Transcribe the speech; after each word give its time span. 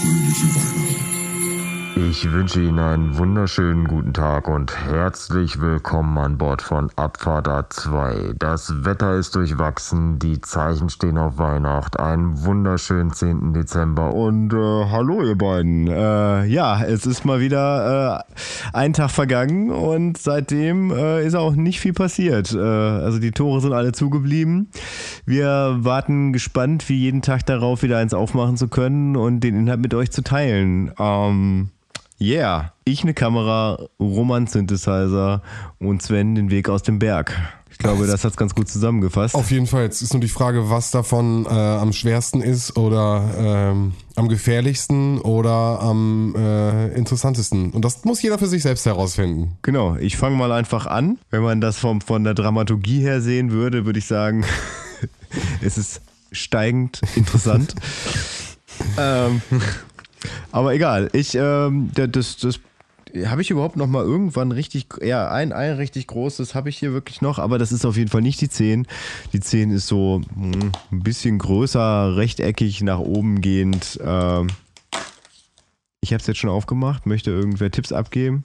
fröhliche 0.00 0.54
Weihnachten. 0.54 1.19
Ich 2.08 2.32
wünsche 2.32 2.62
Ihnen 2.62 2.78
einen 2.78 3.18
wunderschönen 3.18 3.86
guten 3.86 4.14
Tag 4.14 4.48
und 4.48 4.74
herzlich 4.86 5.60
willkommen 5.60 6.16
an 6.16 6.38
Bord 6.38 6.62
von 6.62 6.90
Abfahrt 6.96 7.46
A2. 7.46 8.32
Das 8.38 8.84
Wetter 8.86 9.16
ist 9.16 9.34
durchwachsen, 9.34 10.18
die 10.18 10.40
Zeichen 10.40 10.88
stehen 10.88 11.18
auf 11.18 11.36
Weihnacht, 11.36 12.00
einen 12.00 12.42
wunderschönen 12.42 13.12
10. 13.12 13.52
Dezember 13.52 14.14
und 14.14 14.52
äh, 14.54 14.56
hallo 14.56 15.22
ihr 15.22 15.36
beiden. 15.36 15.88
Äh, 15.88 16.46
ja, 16.46 16.82
es 16.82 17.04
ist 17.04 17.26
mal 17.26 17.40
wieder 17.40 18.24
äh, 18.24 18.32
ein 18.72 18.94
Tag 18.94 19.10
vergangen 19.10 19.70
und 19.70 20.16
seitdem 20.16 20.92
äh, 20.92 21.26
ist 21.26 21.34
auch 21.34 21.54
nicht 21.54 21.80
viel 21.80 21.92
passiert. 21.92 22.54
Äh, 22.54 22.58
also 22.58 23.18
die 23.18 23.32
Tore 23.32 23.60
sind 23.60 23.74
alle 23.74 23.92
zugeblieben. 23.92 24.70
Wir 25.26 25.76
warten 25.80 26.32
gespannt 26.32 26.88
wie 26.88 26.96
jeden 26.96 27.20
Tag 27.20 27.44
darauf, 27.44 27.82
wieder 27.82 27.98
eins 27.98 28.14
aufmachen 28.14 28.56
zu 28.56 28.68
können 28.68 29.16
und 29.16 29.40
den 29.40 29.54
Inhalt 29.54 29.80
mit 29.80 29.92
euch 29.92 30.10
zu 30.10 30.22
teilen. 30.22 30.92
Ähm, 30.98 31.68
Yeah, 32.22 32.74
ich 32.84 33.02
eine 33.02 33.14
Kamera, 33.14 33.86
Roman 33.98 34.46
Synthesizer 34.46 35.40
und 35.78 36.02
Sven 36.02 36.34
den 36.34 36.50
Weg 36.50 36.68
aus 36.68 36.82
dem 36.82 36.98
Berg. 36.98 37.34
Ich 37.70 37.78
glaube, 37.78 38.06
das 38.06 38.24
hat's 38.24 38.36
ganz 38.36 38.54
gut 38.54 38.68
zusammengefasst. 38.68 39.34
Auf 39.34 39.50
jeden 39.50 39.66
Fall. 39.66 39.84
Jetzt 39.84 40.02
ist 40.02 40.12
nur 40.12 40.20
die 40.20 40.28
Frage, 40.28 40.68
was 40.68 40.90
davon 40.90 41.46
äh, 41.46 41.48
am 41.48 41.94
schwersten 41.94 42.42
ist 42.42 42.76
oder 42.76 43.24
ähm, 43.38 43.94
am 44.16 44.28
gefährlichsten 44.28 45.18
oder 45.18 45.80
am 45.80 46.34
äh, 46.36 46.88
interessantesten. 46.88 47.70
Und 47.70 47.86
das 47.86 48.04
muss 48.04 48.20
jeder 48.20 48.36
für 48.36 48.48
sich 48.48 48.62
selbst 48.62 48.84
herausfinden. 48.84 49.56
Genau, 49.62 49.96
ich 49.96 50.18
fange 50.18 50.36
mal 50.36 50.52
einfach 50.52 50.84
an. 50.84 51.18
Wenn 51.30 51.42
man 51.42 51.62
das 51.62 51.78
vom, 51.78 52.02
von 52.02 52.22
der 52.22 52.34
Dramaturgie 52.34 53.00
her 53.00 53.22
sehen 53.22 53.50
würde, 53.50 53.86
würde 53.86 53.98
ich 53.98 54.06
sagen, 54.06 54.44
es 55.62 55.78
ist 55.78 56.02
steigend 56.32 57.00
interessant. 57.16 57.74
ähm, 58.98 59.40
aber 60.52 60.74
egal, 60.74 61.10
ich, 61.12 61.34
ähm, 61.34 61.90
das, 61.94 62.36
das 62.36 62.60
habe 63.26 63.42
ich 63.42 63.50
überhaupt 63.50 63.76
noch 63.76 63.86
mal 63.86 64.04
irgendwann 64.04 64.52
richtig, 64.52 64.86
ja, 65.02 65.30
ein, 65.30 65.52
ein 65.52 65.74
richtig 65.74 66.06
großes 66.06 66.54
habe 66.54 66.68
ich 66.68 66.78
hier 66.78 66.92
wirklich 66.92 67.20
noch, 67.20 67.38
aber 67.38 67.58
das 67.58 67.72
ist 67.72 67.84
auf 67.84 67.96
jeden 67.96 68.10
Fall 68.10 68.22
nicht 68.22 68.40
die 68.40 68.48
10. 68.48 68.86
Die 69.32 69.40
10 69.40 69.70
ist 69.70 69.86
so 69.86 70.20
mh, 70.34 70.52
hm, 70.52 70.72
ein 70.92 71.02
bisschen 71.02 71.38
größer, 71.38 72.16
rechteckig, 72.16 72.82
nach 72.82 72.98
oben 72.98 73.40
gehend. 73.40 73.98
Ähm, 74.04 74.48
ich 76.02 76.12
habe 76.12 76.20
es 76.20 76.26
jetzt 76.26 76.38
schon 76.38 76.50
aufgemacht, 76.50 77.06
möchte 77.06 77.30
irgendwer 77.30 77.70
Tipps 77.70 77.92
abgeben. 77.92 78.44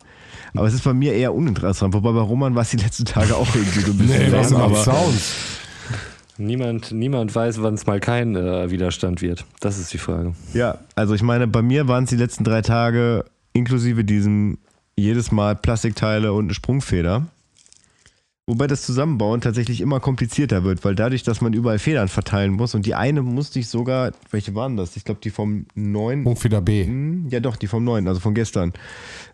Aber 0.54 0.68
es 0.68 0.74
ist 0.74 0.84
bei 0.84 0.94
mir 0.94 1.14
eher 1.14 1.34
uninteressant, 1.34 1.94
wobei 1.94 2.12
bei 2.12 2.20
Roman 2.20 2.56
war 2.56 2.64
es 2.64 2.72
die 2.72 2.78
letzten 2.78 3.06
Tage 3.06 3.36
auch 3.36 3.56
irgendwie 3.56 3.80
so 3.80 3.92
ein 3.92 3.98
bisschen. 3.98 4.32
nee, 4.32 4.38
was 4.38 4.52
aber 4.52 4.84
Sounds. 4.84 5.36
Niemand, 6.38 6.92
niemand 6.92 7.34
weiß, 7.34 7.62
wann 7.62 7.76
es 7.76 7.86
mal 7.86 8.00
kein 8.00 8.36
äh, 8.36 8.70
Widerstand 8.70 9.22
wird. 9.22 9.46
Das 9.62 9.80
ist 9.80 9.94
die 9.94 9.98
Frage. 9.98 10.34
Ja, 10.54 10.80
also 10.96 11.14
ich 11.14 11.22
meine, 11.22 11.48
bei 11.48 11.62
mir 11.62 11.88
waren 11.88 12.04
es 12.04 12.10
die 12.10 12.18
letzten 12.18 12.44
drei 12.44 12.62
Tage 12.62 13.26
inklusive 13.54 14.04
diesem 14.04 14.58
jedes 14.98 15.32
Mal 15.32 15.56
Plastikteile 15.56 16.34
und 16.34 16.46
eine 16.46 16.54
Sprungfeder. 16.54 17.26
Wobei 18.48 18.68
das 18.68 18.84
Zusammenbauen 18.84 19.42
tatsächlich 19.42 19.82
immer 19.82 20.00
komplizierter 20.00 20.64
wird, 20.64 20.86
weil 20.86 20.94
dadurch, 20.94 21.24
dass 21.24 21.42
man 21.42 21.54
überall 21.54 21.80
Federn 21.80 22.10
verteilen 22.10 22.52
muss 22.52 22.76
und 22.76 22.86
die 22.86 22.94
eine 22.94 23.24
musste 23.24 23.58
ich 23.58 23.70
sogar, 23.70 24.12
welche 24.30 24.54
waren 24.54 24.78
das? 24.78 24.96
Ich 24.98 25.04
glaube, 25.04 25.20
die 25.24 25.32
vom 25.32 25.66
9. 25.74 26.22
Sprungfeder 26.22 26.62
B. 26.62 26.86
Hm, 26.86 27.28
ja, 27.30 27.40
doch, 27.40 27.56
die 27.56 27.66
vom 27.66 27.84
9, 27.84 28.08
also 28.08 28.20
von 28.20 28.36
gestern. 28.36 28.74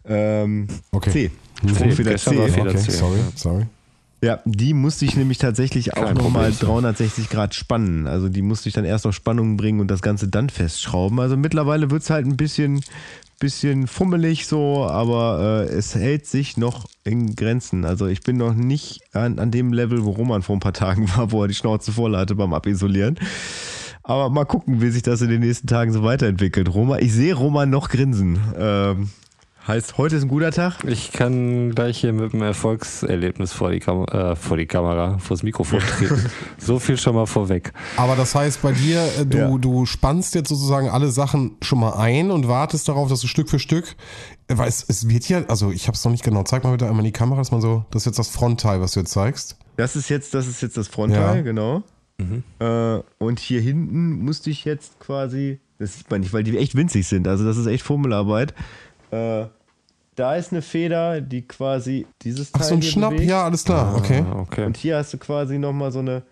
Ähm, 0.05 0.67
okay. 0.93 1.09
C. 1.11 1.31
Sprungfeder 1.67 2.15
C. 2.15 2.37
Okay, 2.37 2.77
sorry, 2.77 3.19
sorry. 3.35 3.65
Ja, 4.23 4.39
die 4.45 4.75
musste 4.75 5.03
ich 5.05 5.15
nämlich 5.15 5.39
tatsächlich 5.39 5.97
auch 5.97 6.13
nochmal 6.13 6.51
360 6.51 7.27
Grad 7.29 7.55
spannen. 7.55 8.05
Also 8.05 8.29
die 8.29 8.43
musste 8.43 8.69
ich 8.69 8.75
dann 8.75 8.85
erst 8.85 9.07
auf 9.07 9.15
Spannung 9.15 9.57
bringen 9.57 9.79
und 9.79 9.89
das 9.89 10.03
Ganze 10.03 10.27
dann 10.27 10.51
festschrauben. 10.51 11.19
Also 11.19 11.37
mittlerweile 11.37 11.89
wird 11.89 12.03
es 12.03 12.11
halt 12.11 12.27
ein 12.27 12.37
bisschen, 12.37 12.81
bisschen 13.39 13.87
fummelig 13.87 14.45
so, 14.45 14.85
aber 14.85 15.65
äh, 15.67 15.73
es 15.73 15.95
hält 15.95 16.27
sich 16.27 16.55
noch 16.55 16.85
in 17.03 17.35
Grenzen. 17.35 17.83
Also 17.83 18.05
ich 18.05 18.21
bin 18.21 18.37
noch 18.37 18.53
nicht 18.53 19.01
an, 19.13 19.39
an 19.39 19.49
dem 19.49 19.73
Level, 19.73 20.05
wo 20.05 20.11
Roman 20.11 20.43
vor 20.43 20.55
ein 20.55 20.59
paar 20.59 20.73
Tagen 20.73 21.09
war, 21.15 21.31
wo 21.31 21.41
er 21.41 21.47
die 21.47 21.55
Schnauze 21.55 21.91
voll 21.91 22.15
hatte 22.15 22.35
beim 22.35 22.53
Abisolieren. 22.53 23.17
Aber 24.03 24.29
mal 24.29 24.45
gucken, 24.45 24.81
wie 24.81 24.91
sich 24.91 25.01
das 25.01 25.21
in 25.21 25.29
den 25.29 25.41
nächsten 25.41 25.65
Tagen 25.65 25.93
so 25.93 26.03
weiterentwickelt. 26.03 26.71
Roman, 26.71 27.01
ich 27.01 27.11
sehe 27.11 27.33
Roman 27.33 27.71
noch 27.71 27.89
grinsen. 27.89 28.39
Ähm, 28.55 29.09
Heißt, 29.67 29.99
heute 29.99 30.15
ist 30.15 30.23
ein 30.23 30.27
guter 30.27 30.49
Tag? 30.49 30.83
Ich 30.87 31.11
kann 31.11 31.75
gleich 31.75 31.99
hier 31.99 32.13
mit 32.13 32.33
einem 32.33 32.41
Erfolgserlebnis 32.41 33.53
vor 33.53 33.69
die, 33.69 33.79
Kam 33.79 34.05
äh, 34.05 34.35
vor 34.35 34.57
die 34.57 34.65
Kamera, 34.65 35.19
vor 35.19 35.37
das 35.37 35.43
Mikrofon 35.43 35.79
treten. 35.97 36.31
so 36.57 36.79
viel 36.79 36.97
schon 36.97 37.13
mal 37.13 37.27
vorweg. 37.27 37.71
Aber 37.95 38.15
das 38.15 38.33
heißt 38.33 38.63
bei 38.63 38.71
dir, 38.71 39.03
äh, 39.19 39.25
du, 39.25 39.37
ja. 39.37 39.57
du 39.59 39.85
spannst 39.85 40.33
jetzt 40.33 40.49
sozusagen 40.49 40.89
alle 40.89 41.11
Sachen 41.11 41.57
schon 41.61 41.79
mal 41.79 41.93
ein 41.93 42.31
und 42.31 42.47
wartest 42.47 42.89
darauf, 42.89 43.07
dass 43.07 43.21
du 43.21 43.27
Stück 43.27 43.49
für 43.49 43.59
Stück, 43.59 43.95
weil 44.47 44.67
es, 44.67 44.83
es 44.87 45.07
wird 45.07 45.29
ja, 45.29 45.43
also 45.47 45.69
ich 45.69 45.85
habe 45.85 45.95
es 45.95 46.03
noch 46.03 46.11
nicht 46.11 46.23
genau, 46.23 46.41
zeig 46.41 46.63
mal 46.63 46.71
bitte 46.71 46.87
einmal 46.87 47.01
in 47.01 47.11
die 47.11 47.11
Kamera, 47.11 47.37
dass 47.37 47.51
man 47.51 47.61
so, 47.61 47.85
das 47.91 48.01
ist 48.01 48.05
jetzt 48.07 48.19
das 48.19 48.29
Frontteil, 48.29 48.81
was 48.81 48.93
du 48.93 49.01
jetzt 49.01 49.11
zeigst. 49.11 49.57
Das 49.77 49.95
ist 49.95 50.09
jetzt, 50.09 50.33
das 50.33 50.47
ist 50.47 50.63
jetzt 50.63 50.75
das 50.75 50.87
Frontteil, 50.87 51.35
ja. 51.35 51.41
genau. 51.43 51.83
Mhm. 52.17 52.43
Äh, 52.57 52.99
und 53.19 53.39
hier 53.39 53.61
hinten 53.61 54.23
musste 54.25 54.49
ich 54.49 54.65
jetzt 54.65 54.99
quasi, 54.99 55.59
das 55.77 55.97
sieht 55.97 56.09
man 56.09 56.21
nicht, 56.21 56.33
weil 56.33 56.43
die 56.43 56.57
echt 56.57 56.73
winzig 56.73 57.07
sind, 57.07 57.27
also 57.27 57.45
das 57.45 57.57
ist 57.57 57.67
echt 57.67 57.83
Fummelarbeit 57.83 58.55
äh, 59.11 59.45
da 60.15 60.35
ist 60.35 60.51
eine 60.51 60.61
Feder, 60.61 61.21
die 61.21 61.41
quasi 61.43 62.05
dieses 62.21 62.51
Teil 62.51 62.61
Ach, 62.63 62.67
so 62.67 62.75
ein 62.75 62.81
Schnapp, 62.81 63.11
bewegt. 63.11 63.29
ja, 63.29 63.43
alles 63.43 63.63
klar, 63.63 63.95
okay. 63.95 64.23
Ah, 64.29 64.39
okay. 64.39 64.65
Und 64.65 64.77
hier 64.77 64.97
hast 64.97 65.13
du 65.13 65.17
quasi 65.17 65.57
nochmal 65.57 65.91
so 65.91 65.99
eine, 65.99 66.23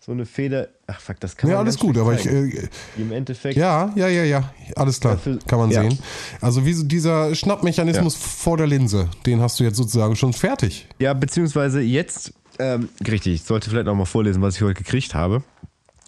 so 0.00 0.12
eine 0.12 0.26
Feder. 0.26 0.68
Ach, 0.86 1.00
fuck, 1.00 1.20
das 1.20 1.36
kann 1.36 1.48
man 1.48 1.54
Ja, 1.54 1.60
alles 1.60 1.78
gut, 1.78 1.96
aber 1.96 2.14
ich. 2.14 2.26
Äh, 2.26 2.68
Im 2.96 3.12
Endeffekt. 3.12 3.56
Ja, 3.56 3.92
ja, 3.94 4.08
ja, 4.08 4.24
ja, 4.24 4.52
alles 4.74 5.00
klar, 5.00 5.14
dafür, 5.14 5.38
kann 5.46 5.58
man 5.58 5.70
ja. 5.70 5.82
sehen. 5.82 5.98
Also, 6.40 6.66
wie 6.66 6.72
so 6.72 6.84
dieser 6.84 7.34
Schnappmechanismus 7.34 8.14
ja. 8.14 8.20
vor 8.20 8.56
der 8.56 8.66
Linse, 8.66 9.08
den 9.26 9.40
hast 9.40 9.60
du 9.60 9.64
jetzt 9.64 9.76
sozusagen 9.76 10.16
schon 10.16 10.32
fertig. 10.32 10.88
Ja, 10.98 11.14
beziehungsweise 11.14 11.80
jetzt, 11.80 12.32
ähm, 12.58 12.88
richtig, 13.06 13.34
ich 13.34 13.42
sollte 13.44 13.70
vielleicht 13.70 13.86
nochmal 13.86 14.06
vorlesen, 14.06 14.42
was 14.42 14.56
ich 14.56 14.62
heute 14.62 14.82
gekriegt 14.82 15.14
habe 15.14 15.42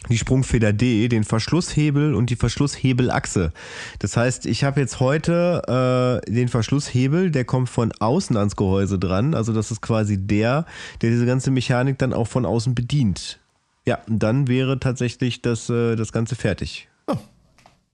die 0.08 0.18
Sprungfeder 0.18 0.72
D, 0.72 1.08
den 1.08 1.24
Verschlusshebel 1.24 2.14
und 2.14 2.30
die 2.30 2.36
Verschlusshebelachse. 2.36 3.52
Das 3.98 4.16
heißt, 4.16 4.46
ich 4.46 4.64
habe 4.64 4.80
jetzt 4.80 5.00
heute 5.00 6.20
äh, 6.26 6.30
den 6.30 6.48
Verschlusshebel, 6.48 7.30
der 7.30 7.44
kommt 7.44 7.68
von 7.68 7.92
außen 7.92 8.36
ans 8.36 8.56
Gehäuse 8.56 8.98
dran. 8.98 9.34
Also 9.34 9.52
das 9.52 9.70
ist 9.70 9.80
quasi 9.80 10.18
der, 10.18 10.66
der 11.00 11.10
diese 11.10 11.26
ganze 11.26 11.50
Mechanik 11.50 11.98
dann 11.98 12.12
auch 12.12 12.26
von 12.26 12.44
außen 12.44 12.74
bedient. 12.74 13.38
Ja, 13.84 13.98
und 14.08 14.20
dann 14.22 14.48
wäre 14.48 14.78
tatsächlich 14.78 15.42
das, 15.42 15.68
äh, 15.68 15.96
das 15.96 16.12
Ganze 16.12 16.36
fertig. 16.36 16.88
Oh. 17.06 17.16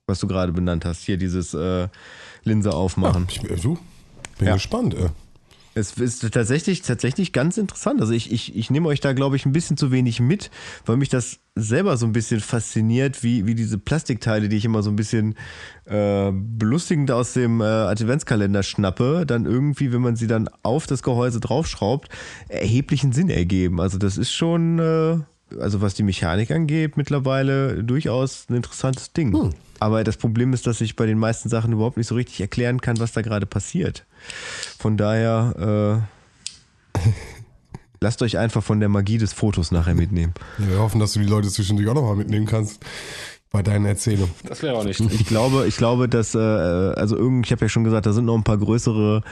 Was 0.07 0.19
du 0.19 0.27
gerade 0.27 0.51
benannt 0.51 0.85
hast. 0.85 1.03
Hier 1.03 1.17
dieses 1.17 1.53
äh, 1.53 1.87
Linse 2.43 2.73
aufmachen. 2.73 3.27
Ja, 3.29 3.55
ich, 3.55 3.61
du, 3.61 3.77
bin 4.37 4.47
ja. 4.47 4.53
gespannt. 4.55 4.93
Äh. 4.93 5.09
Es 5.75 5.93
ist 5.93 6.31
tatsächlich, 6.31 6.81
tatsächlich 6.81 7.31
ganz 7.31 7.57
interessant. 7.57 8.01
Also 8.01 8.13
ich, 8.13 8.31
ich, 8.31 8.55
ich 8.55 8.69
nehme 8.69 8.87
euch 8.87 8.99
da, 8.99 9.13
glaube 9.13 9.35
ich, 9.35 9.45
ein 9.45 9.51
bisschen 9.51 9.77
zu 9.77 9.91
wenig 9.91 10.19
mit, 10.19 10.49
weil 10.85 10.97
mich 10.97 11.09
das 11.09 11.39
selber 11.55 11.97
so 11.97 12.05
ein 12.05 12.11
bisschen 12.11 12.39
fasziniert, 12.39 13.23
wie, 13.23 13.45
wie 13.45 13.55
diese 13.55 13.77
Plastikteile, 13.77 14.49
die 14.49 14.57
ich 14.57 14.65
immer 14.65 14.81
so 14.81 14.89
ein 14.89 14.95
bisschen 14.95 15.35
äh, 15.85 16.31
belustigend 16.31 17.11
aus 17.11 17.33
dem 17.33 17.61
äh, 17.61 17.65
Adventskalender 17.65 18.63
schnappe, 18.63 19.25
dann 19.25 19.45
irgendwie, 19.45 19.93
wenn 19.93 20.01
man 20.01 20.15
sie 20.15 20.27
dann 20.27 20.49
auf 20.63 20.87
das 20.87 21.03
Gehäuse 21.03 21.39
draufschraubt, 21.39 22.09
erheblichen 22.47 23.11
Sinn 23.11 23.29
ergeben. 23.29 23.79
Also 23.79 23.97
das 23.97 24.17
ist 24.17 24.31
schon, 24.31 24.79
äh, 24.79 25.17
also 25.59 25.81
was 25.81 25.93
die 25.93 26.03
Mechanik 26.03 26.51
angeht, 26.51 26.97
mittlerweile 26.97 27.83
durchaus 27.83 28.47
ein 28.49 28.55
interessantes 28.55 29.13
Ding. 29.13 29.33
Hm. 29.33 29.49
Aber 29.79 30.03
das 30.03 30.17
Problem 30.17 30.53
ist, 30.53 30.67
dass 30.67 30.81
ich 30.81 30.95
bei 30.95 31.05
den 31.05 31.17
meisten 31.17 31.47
Sachen 31.47 31.71
überhaupt 31.73 31.97
nicht 31.97 32.07
so 32.07 32.15
richtig 32.15 32.41
erklären 32.41 32.81
kann, 32.81 32.99
was 32.99 33.13
da 33.13 33.21
gerade 33.21 33.45
passiert. 33.45 34.05
Von 34.77 34.97
daher, 34.97 36.03
äh, 36.95 36.99
lasst 38.01 38.21
euch 38.21 38.37
einfach 38.37 38.63
von 38.63 38.79
der 38.79 38.89
Magie 38.89 39.17
des 39.17 39.33
Fotos 39.33 39.71
nachher 39.71 39.95
mitnehmen. 39.95 40.33
Ja, 40.57 40.69
wir 40.69 40.79
hoffen, 40.79 40.99
dass 40.99 41.13
du 41.13 41.19
die 41.19 41.25
Leute 41.25 41.49
zwischendurch 41.49 41.89
auch 41.89 41.95
nochmal 41.95 42.15
mitnehmen 42.15 42.45
kannst 42.45 42.83
bei 43.51 43.63
deinen 43.63 43.85
Erzählungen. 43.85 44.31
Das 44.43 44.61
wäre 44.61 44.75
auch 44.75 44.83
nicht. 44.83 44.99
Ich 44.99 45.25
glaube, 45.25 45.65
ich 45.67 45.75
glaube, 45.75 46.07
dass, 46.07 46.35
äh, 46.35 46.37
also 46.37 47.17
irgend, 47.17 47.47
ich 47.47 47.51
habe 47.51 47.65
ja 47.65 47.69
schon 47.69 47.83
gesagt, 47.83 48.05
da 48.05 48.13
sind 48.13 48.25
noch 48.25 48.35
ein 48.35 48.43
paar 48.43 48.59
größere 48.59 49.23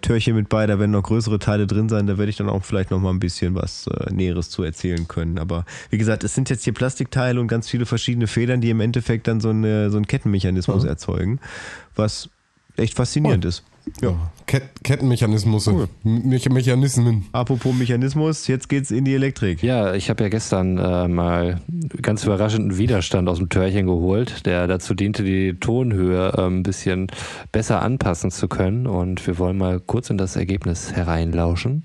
Türchen 0.00 0.34
mit 0.34 0.48
bei, 0.48 0.66
da 0.66 0.78
werden 0.78 0.92
noch 0.92 1.02
größere 1.02 1.38
Teile 1.38 1.66
drin 1.66 1.90
sein, 1.90 2.06
da 2.06 2.16
werde 2.16 2.30
ich 2.30 2.36
dann 2.36 2.48
auch 2.48 2.64
vielleicht 2.64 2.90
noch 2.90 3.00
mal 3.00 3.10
ein 3.10 3.20
bisschen 3.20 3.54
was 3.54 3.86
äh, 3.88 4.12
Näheres 4.12 4.48
zu 4.48 4.62
erzählen 4.62 5.06
können. 5.08 5.38
Aber 5.38 5.66
wie 5.90 5.98
gesagt, 5.98 6.24
es 6.24 6.34
sind 6.34 6.48
jetzt 6.48 6.64
hier 6.64 6.72
Plastikteile 6.72 7.38
und 7.38 7.48
ganz 7.48 7.68
viele 7.68 7.84
verschiedene 7.84 8.26
Federn, 8.26 8.62
die 8.62 8.70
im 8.70 8.80
Endeffekt 8.80 9.28
dann 9.28 9.40
so, 9.40 9.50
eine, 9.50 9.90
so 9.90 9.98
einen 9.98 10.06
Kettenmechanismus 10.06 10.84
mhm. 10.84 10.88
erzeugen, 10.88 11.40
was 11.94 12.30
echt 12.76 12.94
faszinierend 12.94 13.44
oh. 13.44 13.48
ist. 13.48 13.62
Ja. 14.00 14.14
Ket 14.46 14.62
Kettenmechanismus. 14.84 15.66
Cool. 15.66 15.88
Me 16.04 16.40
Mechanismen. 16.50 17.26
Apropos 17.32 17.74
Mechanismus, 17.74 18.46
jetzt 18.46 18.68
geht's 18.68 18.90
in 18.90 19.04
die 19.04 19.14
Elektrik. 19.14 19.62
Ja, 19.62 19.94
ich 19.94 20.08
habe 20.08 20.22
ja 20.24 20.28
gestern 20.28 20.78
äh, 20.78 21.08
mal 21.08 21.60
ganz 22.00 22.24
überraschenden 22.24 22.78
Widerstand 22.78 23.28
aus 23.28 23.38
dem 23.38 23.48
Törchen 23.48 23.86
geholt, 23.86 24.46
der 24.46 24.66
dazu 24.68 24.94
diente, 24.94 25.24
die 25.24 25.54
Tonhöhe 25.54 26.32
äh, 26.36 26.46
ein 26.46 26.62
bisschen 26.62 27.08
besser 27.50 27.82
anpassen 27.82 28.30
zu 28.30 28.46
können. 28.46 28.86
Und 28.86 29.26
wir 29.26 29.38
wollen 29.38 29.58
mal 29.58 29.80
kurz 29.80 30.10
in 30.10 30.18
das 30.18 30.36
Ergebnis 30.36 30.92
hereinlauschen. 30.92 31.84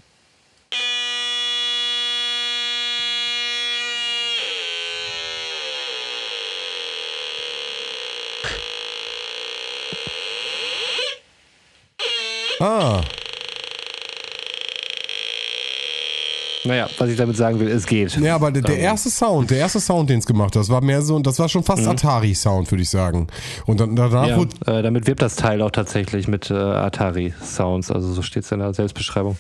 Naja, 16.72 16.88
was 17.00 17.10
ich 17.10 17.18
damit 17.18 17.36
sagen 17.36 17.60
will, 17.60 17.68
es 17.68 17.86
geht. 17.86 18.16
Ja, 18.18 18.36
aber 18.36 18.50
der, 18.50 18.62
der 18.62 18.78
erste 18.78 19.10
Sound, 19.10 19.52
der 19.52 19.58
erste 19.58 19.82
Sound, 19.82 20.10
den 20.10 20.20
es 20.20 20.26
gemacht 20.26 20.56
hat, 20.56 20.62
das 20.62 20.70
war 20.70 20.80
mehr 20.80 21.02
so, 21.02 21.20
das 21.20 21.38
war 21.38 21.50
schon 21.50 21.64
fast 21.64 21.86
Atari-Sound, 21.86 22.72
würde 22.72 22.82
ich 22.82 22.90
sagen. 22.90 23.28
Und 23.66 23.82
dann, 23.82 23.94
danach 23.94 24.26
Ja, 24.26 24.38
wurde, 24.38 24.56
äh, 24.68 24.82
damit 24.82 25.06
wirbt 25.06 25.22
das 25.22 25.36
Teil 25.36 25.62
auch 25.62 25.72
tatsächlich 25.72 26.30
mit 26.30 26.50
äh, 26.50 26.54
Atari-Sounds, 26.54 27.92
also 27.92 28.14
so 28.14 28.22
steht 28.22 28.46
es 28.46 28.52
in 28.54 28.60
der 28.60 28.74
Selbstbeschreibung. 28.74 29.36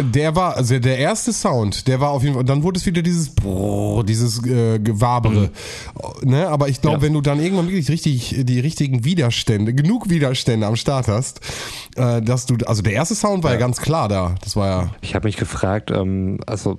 der 0.00 0.34
war, 0.34 0.56
also 0.56 0.78
der 0.78 0.96
erste 0.96 1.34
Sound, 1.34 1.86
der 1.88 2.00
war 2.00 2.08
auf 2.08 2.22
jeden 2.22 2.36
Fall, 2.36 2.44
dann 2.44 2.62
wurde 2.62 2.78
es 2.78 2.86
wieder 2.86 3.02
dieses 3.02 3.28
Brrr, 3.34 4.02
dieses 4.02 4.42
äh, 4.46 4.78
Gewabere. 4.78 5.50
Ne? 6.24 6.48
Aber 6.48 6.68
ich 6.68 6.80
glaube, 6.80 6.98
Ja. 6.98 7.02
wenn 7.02 7.12
du 7.12 7.20
dann 7.20 7.40
irgendwann 7.40 7.66
wirklich 7.68 7.88
richtig 7.88 8.34
die 8.38 8.60
richtigen 8.60 9.04
Widerstände, 9.04 9.74
genug 9.74 10.08
Widerstände 10.10 10.66
am 10.66 10.76
Start 10.76 11.08
hast, 11.08 11.40
äh, 11.96 12.20
dass 12.22 12.46
du, 12.46 12.56
also 12.66 12.82
der 12.82 12.92
erste 12.92 13.14
Sound 13.14 13.44
war 13.44 13.52
ja, 13.52 13.58
ganz 13.58 13.80
klar 13.80 14.08
da. 14.08 14.34
Das 14.42 14.56
war 14.56 14.66
ja. 14.68 14.90
Ich 15.00 15.14
habe 15.14 15.28
mich 15.28 15.36
gefragt, 15.36 15.90
ähm, 15.90 16.38
also 16.46 16.78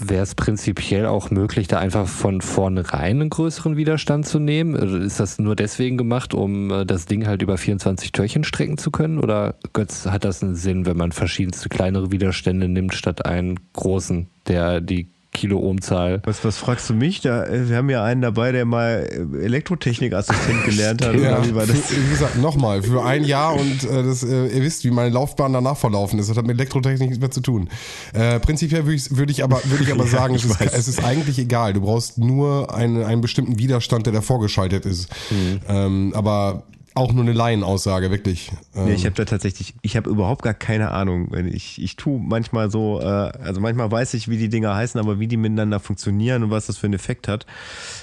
wäre 0.00 0.22
es 0.22 0.34
prinzipiell 0.34 1.04
auch 1.04 1.30
möglich, 1.30 1.68
da 1.68 1.78
einfach 1.78 2.08
von 2.08 2.40
vornherein 2.40 3.20
einen 3.20 3.28
größeren 3.28 3.76
Widerstand 3.76 4.26
zu 4.26 4.38
nehmen? 4.38 4.74
Also 4.74 4.96
Ist 4.96 5.20
das 5.20 5.38
nur 5.38 5.54
deswegen 5.54 5.98
gemacht, 5.98 6.32
um 6.32 6.70
äh, 6.70 6.86
das 6.86 7.04
Ding 7.04 7.26
halt 7.26 7.42
über 7.42 7.58
24 7.58 8.10
Türchen 8.12 8.42
strecken 8.42 8.78
zu 8.78 8.90
können? 8.90 9.18
Oder 9.18 9.54
Götz, 9.74 10.06
hat 10.06 10.24
das 10.24 10.42
einen 10.42 10.54
Sinn, 10.54 10.86
wenn 10.86 10.96
man 10.96 11.12
verschiedenste 11.12 11.68
kleinere 11.68 12.10
Widerstände 12.10 12.68
nimmt, 12.68 12.94
statt 12.94 13.26
einen 13.26 13.60
großen, 13.74 14.28
der 14.48 14.80
die 14.80 15.08
Kilo-Ohm-Zahl 15.32 16.22
Was, 16.24 16.44
was 16.44 16.58
fragst 16.58 16.88
du 16.90 16.94
mich? 16.94 17.20
Da, 17.22 17.44
äh, 17.46 17.68
wir 17.68 17.76
haben 17.76 17.90
ja 17.90 18.04
einen 18.04 18.20
dabei, 18.20 18.52
der 18.52 18.64
mal 18.64 19.08
äh, 19.10 19.44
Elektrotechnikassistent 19.44 20.64
gelernt 20.66 21.04
hat. 21.04 21.14
Ja, 21.14 21.38
Oder 21.38 21.48
wie 21.48 21.54
war 21.54 21.66
das? 21.66 21.78
Für, 21.78 22.04
wie 22.04 22.10
gesagt, 22.10 22.38
nochmal, 22.38 22.82
für 22.82 23.02
ein 23.04 23.24
Jahr 23.24 23.54
und 23.54 23.84
äh, 23.84 24.02
das, 24.02 24.22
äh, 24.22 24.48
ihr 24.48 24.62
wisst, 24.62 24.84
wie 24.84 24.90
meine 24.90 25.10
Laufbahn 25.10 25.52
danach 25.52 25.76
verlaufen 25.76 26.18
ist. 26.18 26.28
Das 26.28 26.36
hat 26.36 26.46
mit 26.46 26.56
Elektrotechnik 26.56 27.08
nichts 27.08 27.20
mehr 27.20 27.30
zu 27.30 27.40
tun. 27.40 27.68
Äh, 28.12 28.40
prinzipiell 28.40 28.84
würde 28.84 28.96
ich, 28.96 29.16
würd 29.16 29.30
ich 29.30 29.42
aber, 29.42 29.60
würd 29.64 29.80
ich 29.80 29.92
aber 29.92 30.04
Ja, 30.04 30.10
sagen, 30.10 30.34
ich 30.34 30.44
es, 30.44 30.50
ist, 30.50 30.60
es 30.60 30.88
ist 30.88 31.04
eigentlich 31.04 31.38
egal. 31.38 31.72
Du 31.72 31.80
brauchst 31.80 32.18
nur 32.18 32.74
einen, 32.74 33.02
einen 33.02 33.22
bestimmten 33.22 33.58
Widerstand, 33.58 34.06
der 34.06 34.12
davor 34.12 34.40
geschaltet 34.40 34.84
ist. 34.86 35.08
Mhm. 35.30 35.60
Ähm, 35.68 36.12
aber 36.14 36.64
auch 36.94 37.12
nur 37.12 37.22
eine 37.22 37.32
Laienaussage, 37.32 38.10
wirklich. 38.10 38.52
Ähm, 38.74 38.84
Nee, 38.86 38.94
ich 38.94 39.06
habe 39.06 39.14
da 39.14 39.24
tatsächlich, 39.24 39.74
ich 39.82 39.96
habe 39.96 40.10
überhaupt 40.10 40.42
gar 40.42 40.54
keine 40.54 40.90
Ahnung. 40.90 41.28
Wenn 41.30 41.48
Ich, 41.48 41.80
ich 41.80 41.96
tue 41.96 42.20
manchmal 42.20 42.70
so, 42.70 43.00
äh, 43.00 43.04
also 43.04 43.60
manchmal 43.60 43.90
weiß 43.90 44.14
ich, 44.14 44.28
wie 44.28 44.36
die 44.36 44.48
Dinger 44.48 44.74
heißen, 44.74 45.00
aber 45.00 45.18
wie 45.18 45.26
die 45.26 45.36
miteinander 45.36 45.80
funktionieren 45.80 46.42
und 46.42 46.50
was 46.50 46.66
das 46.66 46.76
für 46.76 46.86
einen 46.86 46.94
Effekt 46.94 47.28
hat. 47.28 47.46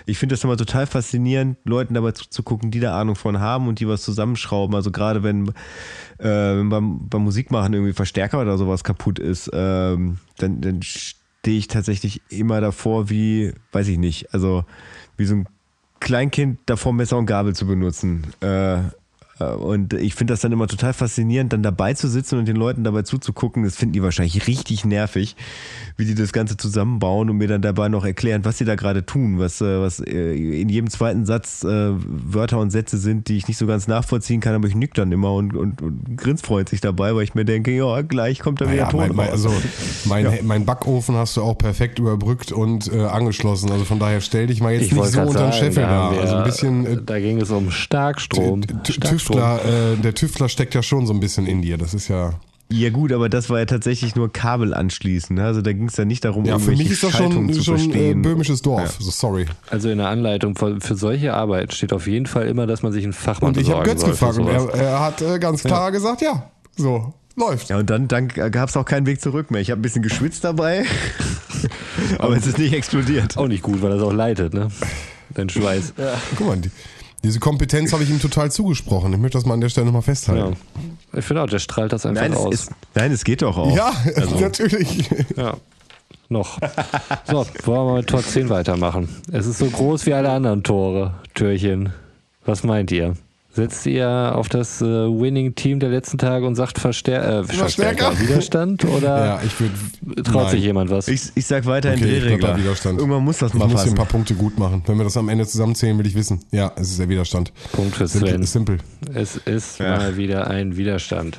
Ich 0.05 0.17
finde 0.17 0.33
das 0.33 0.43
immer 0.43 0.57
total 0.57 0.87
faszinierend, 0.87 1.57
Leuten 1.65 1.93
dabei 1.93 2.13
zuzugucken, 2.13 2.71
die 2.71 2.79
da 2.79 2.99
Ahnung 2.99 3.15
von 3.15 3.39
haben 3.39 3.67
und 3.67 3.79
die 3.79 3.87
was 3.87 4.01
zusammenschrauben. 4.01 4.75
Also 4.75 4.91
gerade 4.91 5.21
wenn, 5.21 5.49
äh, 6.17 6.23
wenn 6.57 6.69
beim, 6.69 7.09
beim 7.09 7.23
Musikmachen 7.23 7.73
irgendwie 7.73 7.93
Verstärker 7.93 8.41
oder 8.41 8.57
sowas 8.57 8.83
kaputt 8.83 9.19
ist, 9.19 9.51
ähm, 9.53 10.17
dann, 10.37 10.61
dann 10.61 10.81
stehe 10.81 11.57
ich 11.57 11.67
tatsächlich 11.67 12.21
immer 12.29 12.59
davor, 12.59 13.09
wie, 13.09 13.53
weiß 13.71 13.87
ich 13.87 13.97
nicht, 13.97 14.33
also 14.33 14.65
wie 15.15 15.25
so 15.25 15.35
ein 15.35 15.47
Kleinkind 15.99 16.59
davor 16.65 16.93
Messer 16.93 17.17
und 17.17 17.25
Gabel 17.25 17.55
zu 17.55 17.67
benutzen. 17.67 18.33
Äh, 18.41 18.79
und 19.45 19.93
ich 19.93 20.15
finde 20.15 20.33
das 20.33 20.41
dann 20.41 20.51
immer 20.51 20.67
total 20.67 20.93
faszinierend, 20.93 21.53
dann 21.53 21.63
dabei 21.63 21.93
zu 21.93 22.07
sitzen 22.07 22.37
und 22.39 22.47
den 22.47 22.55
Leuten 22.55 22.83
dabei 22.83 23.03
zuzugucken. 23.03 23.63
Das 23.63 23.75
finden 23.75 23.93
die 23.93 24.03
wahrscheinlich 24.03 24.47
richtig 24.47 24.85
nervig, 24.85 25.35
wie 25.97 26.05
die 26.05 26.15
das 26.15 26.33
Ganze 26.33 26.57
zusammenbauen 26.57 27.29
und 27.29 27.37
mir 27.37 27.47
dann 27.47 27.61
dabei 27.61 27.89
noch 27.89 28.05
erklären, 28.05 28.45
was 28.45 28.57
sie 28.57 28.65
da 28.65 28.75
gerade 28.75 29.05
tun, 29.05 29.39
was, 29.39 29.61
äh, 29.61 29.79
was 29.79 29.99
äh, 29.99 30.61
in 30.61 30.69
jedem 30.69 30.89
zweiten 30.89 31.25
Satz 31.25 31.63
äh, 31.63 31.67
Wörter 31.95 32.59
und 32.59 32.71
Sätze 32.71 32.97
sind, 32.97 33.27
die 33.27 33.37
ich 33.37 33.47
nicht 33.47 33.57
so 33.57 33.65
ganz 33.67 33.87
nachvollziehen 33.87 34.39
kann, 34.41 34.55
aber 34.55 34.67
ich 34.67 34.75
nick 34.75 34.93
dann 34.93 35.11
immer 35.11 35.33
und, 35.33 35.55
und, 35.55 35.81
und 35.81 36.17
grinsfreundlich 36.17 36.81
dabei, 36.81 37.15
weil 37.15 37.23
ich 37.23 37.35
mir 37.35 37.45
denke, 37.45 37.71
ja, 37.71 38.01
gleich 38.01 38.39
kommt 38.39 38.61
da 38.61 38.65
wieder 38.65 38.83
naja, 38.83 38.89
Ton 38.89 38.99
mein, 38.99 39.15
mein, 39.15 39.29
also 39.29 39.51
mein, 40.05 40.27
mein 40.43 40.65
Backofen 40.65 41.15
hast 41.15 41.37
du 41.37 41.41
auch 41.43 41.57
perfekt 41.57 41.99
überbrückt 41.99 42.51
und 42.51 42.91
äh, 42.91 43.01
angeschlossen. 43.05 43.71
Also 43.71 43.85
von 43.85 43.99
daher 43.99 44.21
stell 44.21 44.47
dich 44.47 44.61
mal 44.61 44.73
jetzt 44.73 44.83
Ich 44.87 44.91
nicht 44.91 45.05
so 45.05 45.21
unter 45.21 45.43
den 45.43 45.53
Scheffel 45.53 45.83
da 45.83 46.09
Also 46.09 46.35
ein 46.35 46.43
bisschen 46.43 46.85
äh, 46.85 46.97
Da 47.05 47.19
ging 47.19 47.39
es 47.41 47.49
um 47.51 47.71
Starkstrom. 47.71 48.61
T- 48.61 48.93
Starkstrom. 48.93 49.28
Tüftler, 49.33 49.93
äh, 49.93 49.95
der 49.97 50.13
Tüftler 50.15 50.49
steckt 50.49 50.73
ja 50.75 50.83
schon 50.83 51.05
so 51.07 51.13
ein 51.13 51.19
bisschen 51.19 51.45
in 51.47 51.61
dir. 51.61 51.77
Das 51.77 51.93
ist 51.93 52.07
ja. 52.07 52.33
Ja 52.71 52.91
gut, 52.91 53.11
aber 53.11 53.29
das 53.29 53.49
war 53.49 53.57
ja 53.57 53.65
tatsächlich 53.65 54.15
nur 54.15 54.31
Kabel 54.31 54.75
anschließen. 54.75 55.35
ne? 55.35 55.43
Also 55.43 55.63
da 55.63 55.73
ging 55.73 55.87
es 55.87 55.97
ja 55.97 56.05
nicht 56.05 56.23
darum, 56.23 56.45
Ja, 56.45 56.59
für 56.59 56.69
mich 56.69 56.91
ist 56.91 57.01
das 57.01 57.13
Schaltungen 57.13 57.49
schon, 57.49 57.55
zu 57.55 57.63
schon 57.63 57.75
äh, 57.75 57.79
verstehen. 57.79 58.21
böhmisches 58.21 58.61
Dorf. 58.61 58.95
So, 58.99 59.09
sorry. 59.09 59.47
Also 59.71 59.89
in 59.89 59.97
der 59.97 60.09
Anleitung 60.09 60.55
für, 60.55 60.79
für 60.79 60.93
solche 60.95 61.33
Arbeit 61.33 61.73
steht 61.73 61.93
auf 61.93 62.05
jeden 62.05 62.27
Fall 62.27 62.47
immer, 62.47 62.67
dass 62.67 62.83
man 62.83 62.91
sich 62.91 63.03
einen 63.03 63.13
Fachmann 63.13 63.55
Und 63.55 63.57
ich 63.61 63.71
habe 63.71 63.81
Götz 63.83 64.05
gefragt 64.05 64.37
und 64.37 64.47
er, 64.47 64.69
er 64.71 64.99
hat 64.99 65.19
äh, 65.23 65.39
ganz 65.39 65.63
klar 65.63 65.91
gesagt, 65.91 66.21
ja, 66.21 66.47
so, 66.77 67.11
läuft. 67.35 67.69
Ja, 67.69 67.79
und 67.79 67.89
dann, 67.89 68.07
dann 68.07 68.27
gab 68.27 68.69
es 68.69 68.77
auch 68.77 68.85
keinen 68.85 69.07
Weg 69.07 69.19
zurück 69.19 69.49
mehr. 69.49 69.61
Ich 69.61 69.71
habe 69.71 69.79
ein 69.79 69.81
bisschen 69.81 70.03
geschwitzt 70.03 70.43
dabei, 70.43 70.85
aber 72.19 72.37
es 72.37 72.45
ist 72.45 72.59
nicht 72.59 72.73
explodiert. 72.73 73.35
Auch 73.35 73.47
nicht 73.47 73.63
gut, 73.63 73.81
weil 73.81 73.89
das 73.89 74.01
auch 74.03 74.13
leitet, 74.13 74.53
ne? 74.53 74.67
Dein 75.33 75.49
Schweiß. 75.49 75.93
Guck 76.37 76.47
mal, 76.47 76.57
die, 76.57 76.69
diese 77.23 77.39
Kompetenz 77.39 77.93
habe 77.93 78.03
ich 78.03 78.09
ihm 78.09 78.19
total 78.21 78.51
zugesprochen. 78.51 79.13
Ich 79.13 79.19
möchte 79.19 79.37
das 79.37 79.45
mal 79.45 79.53
an 79.55 79.61
der 79.61 79.69
Stelle 79.69 79.85
nochmal 79.85 80.01
Ja. 80.01 80.05
festhalten. 80.05 80.55
Ich 81.13 81.25
finde 81.25 81.43
auch, 81.43 81.49
der 81.49 81.59
strahlt 81.59 81.91
das 81.91 82.05
einfach 82.05 82.21
Nein, 82.23 82.33
aus. 82.33 82.53
es, 82.53 82.61
ist, 82.63 82.71
nein, 82.95 83.11
es 83.11 83.23
geht 83.23 83.41
doch 83.41 83.57
auch. 83.57 83.75
Ja, 83.75 83.93
natürlich. 84.39 85.09
Ja. 85.35 85.55
Noch. 86.31 86.59
So, 87.25 87.45
wollen 87.65 87.87
wir 87.87 87.93
mit 87.95 88.07
Tor 88.07 88.21
10 88.23 88.49
weitermachen. 88.49 89.09
Es 89.31 89.47
ist 89.47 89.57
so 89.57 89.65
groß 89.65 90.05
wie 90.05 90.13
alle 90.13 90.29
anderen 90.29 90.61
Tore, 90.63 91.15
Türchen. 91.33 91.91
Was 92.45 92.63
meint 92.63 92.91
ihr? 92.91 93.15
Setzt 93.59 93.85
ihr 93.87 94.07
auf 94.35 94.47
das 94.47 94.81
äh, 94.81 94.85
Winning-Team 94.85 95.79
der 95.81 95.89
letzten 95.89 96.17
Tage 96.17 96.45
und 96.47 96.55
sagt 96.55 96.79
Verstär 96.79 97.27
äh, 97.27 97.43
Verstärker, 97.43 98.17
Widerstand? 98.19 98.85
Oder 98.97 99.25
Ja, 99.25 99.41
ich 99.45 99.59
würde. 99.59 100.23
traut 100.23 100.49
sich 100.51 100.61
jemand 100.63 100.89
was? 100.89 101.09
Ich, 101.09 101.23
ich 101.35 101.45
sag 101.45 101.65
weiter 101.65 101.93
in 101.93 101.99
Okay, 101.99 102.05
ich 102.05 102.11
bleib 102.23 102.39
Drehregler. 102.39 102.57
Widerstand. 102.57 102.99
Irgendwann 102.99 103.23
muss 103.25 103.39
das 103.39 103.53
Ich 103.53 103.59
mal 103.59 103.65
muss 103.67 103.71
hier 103.73 103.79
ein 103.81 103.83
passen. 103.83 103.95
paar 103.95 104.05
Punkte 104.05 104.33
gut 104.35 104.57
machen. 104.57 104.81
Wenn 104.85 104.97
wir 104.97 105.03
das 105.03 105.17
am 105.17 105.27
Ende 105.27 105.45
zusammenzählen, 105.45 105.97
will 105.97 106.07
ich 106.07 106.15
wissen. 106.15 106.39
Ja, 106.51 106.71
es 106.77 106.91
ist 106.91 106.99
der 106.99 107.09
Widerstand. 107.09 107.51
Punkt 107.73 107.95
für. 107.95 108.07
Sven. 108.07 108.43
Simple. 108.43 108.77
Es 109.13 109.35
ist 109.35 109.79
Ja. 109.79 109.97
mal 109.97 110.15
wieder 110.17 110.47
ein 110.49 110.77
Widerstand. 110.77 111.37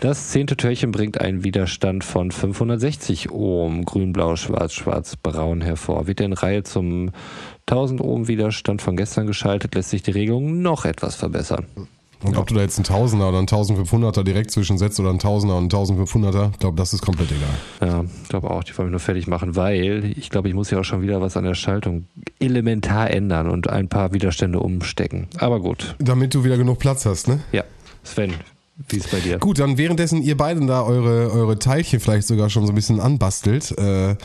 Das 0.00 0.28
zehnte 0.28 0.56
Türchen 0.58 0.92
bringt 0.92 1.20
einen 1.20 1.42
Widerstand 1.42 2.04
von 2.04 2.30
560 2.30 3.30
Ohm, 3.30 3.84
grün, 3.86 4.12
blau, 4.12 4.36
schwarz, 4.36 4.72
schwarz, 4.74 5.16
braun 5.16 5.62
hervor. 5.62 6.06
Wird 6.06 6.20
in 6.20 6.32
Reihe 6.34 6.64
zum 6.64 7.12
1000 7.68 8.00
Ohm 8.00 8.28
Widerstand 8.28 8.82
von 8.82 8.96
gestern 8.96 9.26
geschaltet, 9.26 9.74
lässt 9.74 9.90
sich 9.90 10.02
die 10.02 10.10
Regelung 10.10 10.62
noch 10.62 10.84
etwas 10.84 11.14
verbessern. 11.14 11.66
Und 12.24 12.36
ob 12.36 12.46
du 12.46 12.54
da 12.54 12.60
jetzt 12.60 12.78
einen 12.78 12.84
Tausender 12.84 13.28
oder 13.28 13.38
einen 13.38 13.48
1500er 13.48 14.22
direkt 14.22 14.52
zwischensetzt 14.52 15.00
oder 15.00 15.10
einen 15.10 15.18
Tausender 15.18 15.56
und 15.56 15.74
einen 15.74 15.84
1500er, 15.84 16.52
ich 16.52 16.58
glaube, 16.60 16.76
das 16.76 16.92
ist 16.92 17.02
komplett 17.02 17.30
egal. 17.32 17.90
Ja, 17.90 18.04
ich 18.22 18.28
glaube 18.28 18.50
auch, 18.50 18.62
die 18.62 18.76
wollen 18.78 18.88
mich 18.88 18.92
nur 18.92 19.00
fertig 19.00 19.26
machen, 19.26 19.56
weil 19.56 20.12
ich 20.16 20.30
glaube, 20.30 20.48
ich 20.48 20.54
muss 20.54 20.70
ja 20.70 20.78
auch 20.78 20.84
schon 20.84 21.02
wieder 21.02 21.20
was 21.20 21.36
an 21.36 21.44
der 21.44 21.54
Schaltung 21.54 22.06
elementar 22.38 23.10
ändern 23.10 23.50
und 23.50 23.68
ein 23.68 23.88
paar 23.88 24.12
Widerstände 24.12 24.60
umstecken. 24.60 25.26
Aber 25.38 25.58
gut. 25.58 25.96
Damit 25.98 26.34
du 26.34 26.44
wieder 26.44 26.56
genug 26.56 26.78
Platz 26.78 27.06
hast, 27.06 27.26
ne? 27.26 27.40
Ja, 27.50 27.64
Sven, 28.04 28.34
wie 28.88 28.96
ist 28.96 29.10
bei 29.10 29.20
dir? 29.20 29.38
Gut, 29.38 29.58
dann 29.58 29.78
währenddessen 29.78 30.22
ihr 30.22 30.36
beiden 30.36 30.66
da 30.66 30.82
eure, 30.82 31.30
eure 31.32 31.58
Teilchen 31.58 32.00
vielleicht 32.00 32.26
sogar 32.26 32.50
schon 32.50 32.66
so 32.66 32.72
ein 32.72 32.74
bisschen 32.74 33.00
anbastelt, 33.00 33.76
äh, 33.78 34.12
äh, 34.12 34.16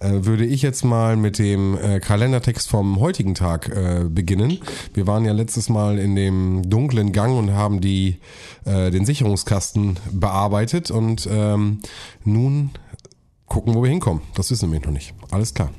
würde 0.00 0.44
ich 0.44 0.62
jetzt 0.62 0.84
mal 0.84 1.16
mit 1.16 1.38
dem 1.38 1.76
äh, 1.78 2.00
Kalendertext 2.00 2.68
vom 2.68 3.00
heutigen 3.00 3.34
Tag 3.34 3.68
äh, 3.68 4.04
beginnen. 4.08 4.58
Wir 4.92 5.06
waren 5.06 5.24
ja 5.24 5.32
letztes 5.32 5.68
Mal 5.68 5.98
in 5.98 6.14
dem 6.16 6.68
dunklen 6.68 7.12
Gang 7.12 7.36
und 7.36 7.52
haben 7.52 7.80
die, 7.80 8.18
äh, 8.64 8.90
den 8.90 9.04
Sicherungskasten 9.06 9.98
bearbeitet 10.12 10.90
und 10.90 11.28
ähm, 11.30 11.80
nun 12.24 12.70
gucken, 13.46 13.74
wo 13.74 13.82
wir 13.82 13.90
hinkommen. 13.90 14.22
Das 14.34 14.50
wissen 14.50 14.72
wir 14.72 14.80
noch 14.80 14.90
nicht. 14.90 15.14
Alles 15.30 15.54
klar. 15.54 15.70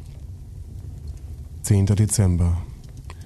10. 1.64 1.88
Dezember. 1.88 2.58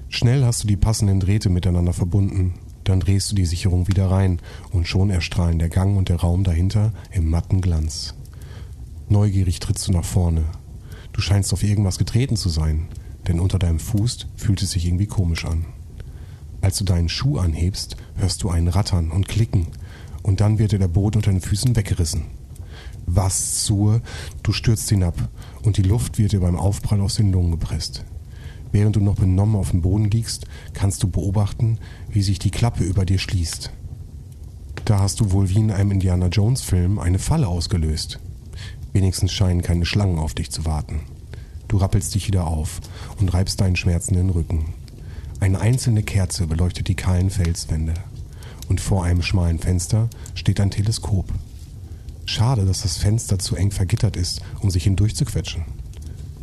Schnell 0.07 0.43
hast 0.43 0.63
du 0.63 0.67
die 0.67 0.77
passenden 0.77 1.19
Drähte 1.19 1.49
miteinander 1.49 1.93
verbunden. 1.93 2.53
Dann 2.89 3.01
drehst 3.01 3.29
du 3.29 3.35
die 3.35 3.45
Sicherung 3.45 3.87
wieder 3.87 4.09
rein 4.09 4.39
und 4.71 4.87
schon 4.87 5.11
erstrahlen 5.11 5.59
der 5.59 5.69
Gang 5.69 5.95
und 5.95 6.09
der 6.09 6.15
Raum 6.15 6.43
dahinter 6.43 6.91
im 7.11 7.29
matten 7.29 7.61
Glanz. 7.61 8.15
Neugierig 9.09 9.59
trittst 9.59 9.87
du 9.87 9.91
nach 9.91 10.03
vorne. 10.03 10.45
Du 11.13 11.21
scheinst 11.21 11.53
auf 11.53 11.61
irgendwas 11.61 11.99
getreten 11.99 12.35
zu 12.35 12.49
sein, 12.49 12.87
denn 13.27 13.39
unter 13.39 13.59
deinem 13.59 13.77
Fuß 13.77 14.25
fühlt 14.35 14.63
es 14.63 14.71
sich 14.71 14.87
irgendwie 14.87 15.05
komisch 15.05 15.45
an. 15.45 15.65
Als 16.61 16.79
du 16.79 16.83
deinen 16.83 17.09
Schuh 17.09 17.37
anhebst, 17.37 17.95
hörst 18.15 18.41
du 18.41 18.49
einen 18.49 18.69
Rattern 18.69 19.11
und 19.11 19.27
Klicken 19.27 19.67
und 20.23 20.41
dann 20.41 20.57
wird 20.57 20.71
dir 20.71 20.79
der 20.79 20.87
Boden 20.87 21.17
unter 21.17 21.29
den 21.29 21.41
Füßen 21.41 21.75
weggerissen. 21.75 22.23
Was 23.05 23.65
zur? 23.65 24.01
Du 24.41 24.51
stürzt 24.51 24.89
hinab 24.89 25.29
und 25.61 25.77
die 25.77 25.83
Luft 25.83 26.17
wird 26.17 26.31
dir 26.31 26.39
beim 26.39 26.55
Aufprall 26.55 27.01
aus 27.01 27.13
den 27.13 27.31
Lungen 27.31 27.51
gepresst. 27.51 28.03
Während 28.71 28.95
du 28.95 28.99
noch 28.99 29.15
benommen 29.15 29.55
auf 29.55 29.71
dem 29.71 29.81
Boden 29.81 30.05
liegst, 30.05 30.45
kannst 30.73 31.01
du 31.03 31.09
beobachten, 31.09 31.79
wie 32.09 32.21
sich 32.21 32.39
die 32.39 32.51
Klappe 32.51 32.83
über 32.83 33.05
dir 33.05 33.17
schließt. 33.17 33.71
Da 34.85 34.99
hast 34.99 35.19
du 35.19 35.31
wohl 35.31 35.49
wie 35.49 35.59
in 35.59 35.71
einem 35.71 35.91
Indiana 35.91 36.27
Jones 36.27 36.61
Film 36.61 36.99
eine 36.99 37.19
Falle 37.19 37.47
ausgelöst. 37.47 38.19
Wenigstens 38.93 39.31
scheinen 39.31 39.61
keine 39.61 39.85
Schlangen 39.85 40.19
auf 40.19 40.33
dich 40.33 40.51
zu 40.51 40.65
warten. 40.65 41.01
Du 41.67 41.77
rappelst 41.77 42.15
dich 42.15 42.27
wieder 42.27 42.47
auf 42.47 42.81
und 43.19 43.33
reibst 43.33 43.61
deinen 43.61 43.75
schmerzenden 43.75 44.31
Rücken. 44.31 44.73
Eine 45.39 45.61
einzelne 45.61 46.03
Kerze 46.03 46.47
beleuchtet 46.47 46.87
die 46.87 46.95
kahlen 46.95 47.29
Felswände. 47.29 47.93
Und 48.67 48.81
vor 48.81 49.03
einem 49.03 49.21
schmalen 49.21 49.59
Fenster 49.59 50.09
steht 50.35 50.59
ein 50.59 50.71
Teleskop. 50.71 51.31
Schade, 52.25 52.65
dass 52.65 52.81
das 52.81 52.97
Fenster 52.97 53.39
zu 53.39 53.55
eng 53.55 53.71
vergittert 53.71 54.15
ist, 54.15 54.41
um 54.61 54.69
sich 54.69 54.83
hindurch 54.83 55.15
zu 55.15 55.25
quetschen. 55.25 55.65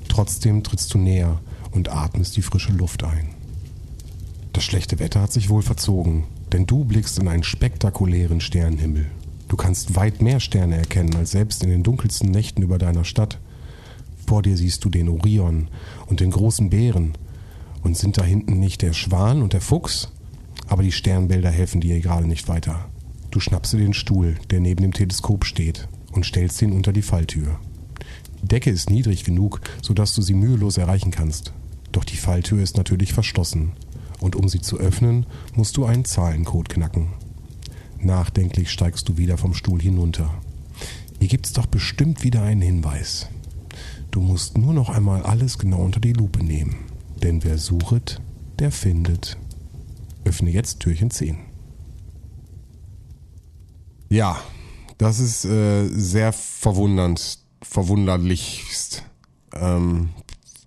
Trotzdem 0.09 0.62
trittst 0.62 0.92
du 0.95 0.99
näher 0.99 1.40
und 1.76 1.90
atmest 1.90 2.37
die 2.37 2.42
frische 2.42 2.73
Luft 2.73 3.04
ein. 3.04 3.28
Das 4.52 4.64
schlechte 4.64 4.99
Wetter 4.99 5.21
hat 5.21 5.33
sich 5.33 5.50
wohl 5.50 5.62
verzogen, 5.62 6.25
denn 6.50 6.66
du 6.66 6.85
blickst 6.85 7.18
in 7.18 7.28
einen 7.28 7.42
spektakulären 7.42 8.40
Sternenhimmel. 8.40 9.06
Du 9.49 9.56
kannst 9.56 9.95
weit 9.95 10.23
mehr 10.23 10.40
Sterne 10.40 10.76
erkennen 10.76 11.14
als 11.14 11.30
selbst 11.30 11.62
in 11.62 11.71
den 11.71 11.83
dunkelsten 11.83 12.30
Nächten 12.30 12.62
über 12.62 12.78
deiner 12.78 13.04
Stadt. 13.04 13.38
Vor 14.26 14.42
dir 14.42 14.56
siehst 14.56 14.85
du 14.85 14.88
den 14.88 15.09
Orion 15.09 15.68
und 16.06 16.21
den 16.21 16.30
großen 16.30 16.71
Bären. 16.71 17.12
Und 17.83 17.97
sind 17.97 18.18
da 18.18 18.25
hinten 18.25 18.59
nicht 18.59 18.83
der 18.83 18.92
Schwan 18.92 19.42
und 19.42 19.52
der 19.52 19.61
Fuchs? 19.61 20.11
Aber 20.66 20.83
die 20.83 20.90
Sternbilder 20.90 21.50
helfen 21.50 21.80
dir 21.80 22.00
gerade 22.00 22.26
nicht 22.26 22.49
weiter. 22.49 22.87
Du 23.30 23.38
schnappst 23.38 23.75
dir 23.75 23.78
den 23.78 23.95
Stuhl, 23.95 24.37
der 24.50 24.61
neben 24.61 24.83
dem 24.83 24.95
Teleskop 24.95 25.45
steht, 25.45 25.87
und 26.12 26.25
stellst 26.25 26.61
ihn 26.62 26.73
unter 26.73 26.92
die 26.92 27.02
Falltür. 27.02 27.61
Die 28.42 28.49
Decke 28.49 28.71
ist 28.71 28.90
niedrig 28.90 29.25
genug, 29.25 29.61
sodass 29.83 30.14
du 30.14 30.23
sie 30.23 30.35
mühelos 30.35 30.78
erreichen 30.78 31.11
kannst. 31.11 31.52
Doch 31.96 32.04
die 32.04 32.18
Falltür 32.18 32.62
ist 32.62 32.76
natürlich 32.76 33.14
verschlossen. 33.14 33.72
Und 34.20 34.36
um 34.36 34.50
sie 34.50 34.60
zu 34.60 34.78
öffnen, 34.78 35.24
musst 35.54 35.78
du 35.78 35.86
einen 35.86 36.04
Zahlencode 36.04 36.68
knacken. 36.68 37.14
Nachdenklich 37.98 38.70
steigst 38.70 39.08
du 39.08 39.16
wieder 39.16 39.38
vom 39.38 39.54
Stuhl 39.54 39.80
hinunter. 39.80 40.30
Hier 41.18 41.28
gibt's 41.28 41.54
doch 41.54 41.64
bestimmt 41.64 42.22
wieder 42.22 42.42
einen 42.42 42.60
Hinweis. 42.60 43.28
Du 44.10 44.20
musst 44.20 44.58
nur 44.58 44.74
noch 44.74 44.90
einmal 44.90 45.22
alles 45.22 45.56
genau 45.56 45.82
unter 45.82 45.98
die 45.98 46.12
Lupe 46.12 46.44
nehmen. 46.44 46.76
Denn 47.22 47.42
wer 47.44 47.56
suchet, 47.56 48.20
der 48.58 48.72
findet. 48.72 49.38
Öffne 50.26 50.50
jetzt 50.50 50.80
Türchen 50.80 51.10
10. 51.10 51.38
Ja, 54.10 54.38
das 54.98 55.18
ist 55.18 55.46
äh, 55.46 55.88
sehr 55.88 56.34
verwundernd, 56.34 57.38
verwunderlichst. 57.62 59.02
Ähm, 59.54 60.10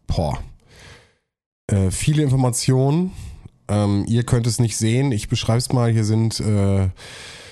boah. 0.08 0.40
Äh, 1.70 1.92
viele 1.92 2.24
Informationen. 2.24 3.12
Ähm, 3.68 4.06
ihr 4.08 4.24
könnt 4.24 4.48
es 4.48 4.60
nicht 4.60 4.78
sehen. 4.78 5.12
Ich 5.12 5.30
beschreibe 5.30 5.60
es 5.60 5.72
mal. 5.72 5.92
Hier 5.92 6.04
sind 6.04 6.40
äh, 6.40 6.90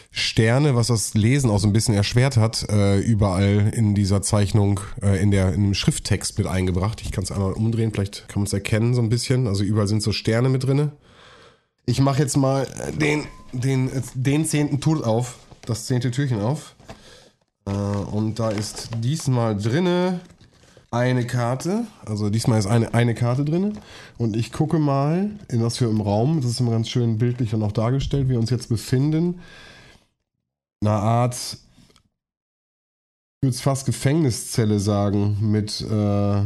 Sterne, 0.10 0.76
was 0.76 0.88
das 0.88 1.14
Lesen 1.14 1.52
auch 1.52 1.60
so 1.60 1.68
ein 1.68 1.74
bisschen 1.74 1.94
erschwert 1.94 2.38
hat, 2.38 2.68
äh, 2.70 2.98
überall 3.00 3.72
in 3.76 3.94
dieser 3.94 4.24
Zeichnung, 4.24 4.80
äh, 5.04 5.22
in, 5.22 5.30
der, 5.30 5.54
in 5.54 5.64
dem 5.64 5.74
Schrifttext 5.76 6.38
mit 6.40 6.48
eingebracht. 6.48 7.02
Ich 7.02 7.12
kann 7.12 7.24
es 7.24 7.32
einmal 7.32 7.54
umdrehen, 7.54 7.92
vielleicht 7.94 8.28
kann 8.28 8.42
man 8.42 8.48
es 8.48 8.54
erkennen 8.54 8.96
so 8.96 9.02
ein 9.02 9.10
bisschen. 9.10 9.46
Also 9.46 9.64
überall 9.64 9.88
sind 9.88 10.02
so 10.02 10.12
Sterne 10.12 10.50
mit 10.50 10.64
drinne. 10.64 10.92
Ich 11.86 12.02
mache 12.02 12.20
jetzt 12.20 12.36
mal 12.36 12.68
den, 13.00 13.26
den, 13.54 13.92
den 14.16 14.46
zehnten 14.46 14.82
Tool 14.82 15.04
auf, 15.04 15.36
das 15.66 15.86
zehnte 15.86 16.10
Türchen 16.10 16.42
auf. 16.42 16.76
Äh, 17.66 17.72
und 17.72 18.40
da 18.40 18.50
ist 18.50 18.90
diesmal 19.02 19.56
drinne 19.56 20.20
eine 20.98 21.26
Karte. 21.26 21.86
Also 22.06 22.30
diesmal 22.30 22.60
ist 22.60 22.68
eine, 22.68 22.94
eine 22.94 23.16
Karte 23.16 23.46
drinne. 23.46 23.74
Und 24.18 24.36
ich 24.36 24.52
gucke 24.52 24.80
mal, 24.80 25.32
in 25.50 25.64
was 25.64 25.80
wir 25.80 25.90
im 25.90 26.02
Raum, 26.02 26.42
das 26.42 26.52
ist 26.52 26.60
immer 26.60 26.72
ganz 26.72 26.90
schön 26.90 27.18
bildlich 27.18 27.54
und 27.54 27.64
auch 27.64 27.72
dargestellt, 27.72 28.30
wir 28.30 28.40
uns 28.40 28.50
jetzt 28.50 28.70
befinden 28.70 29.40
einer 30.82 30.92
Art, 30.92 31.36
ich 31.36 31.60
würde 33.42 33.56
es 33.56 33.62
fast 33.62 33.86
Gefängniszelle 33.86 34.80
sagen, 34.80 35.38
mit 35.42 35.82
äh, 35.82 36.42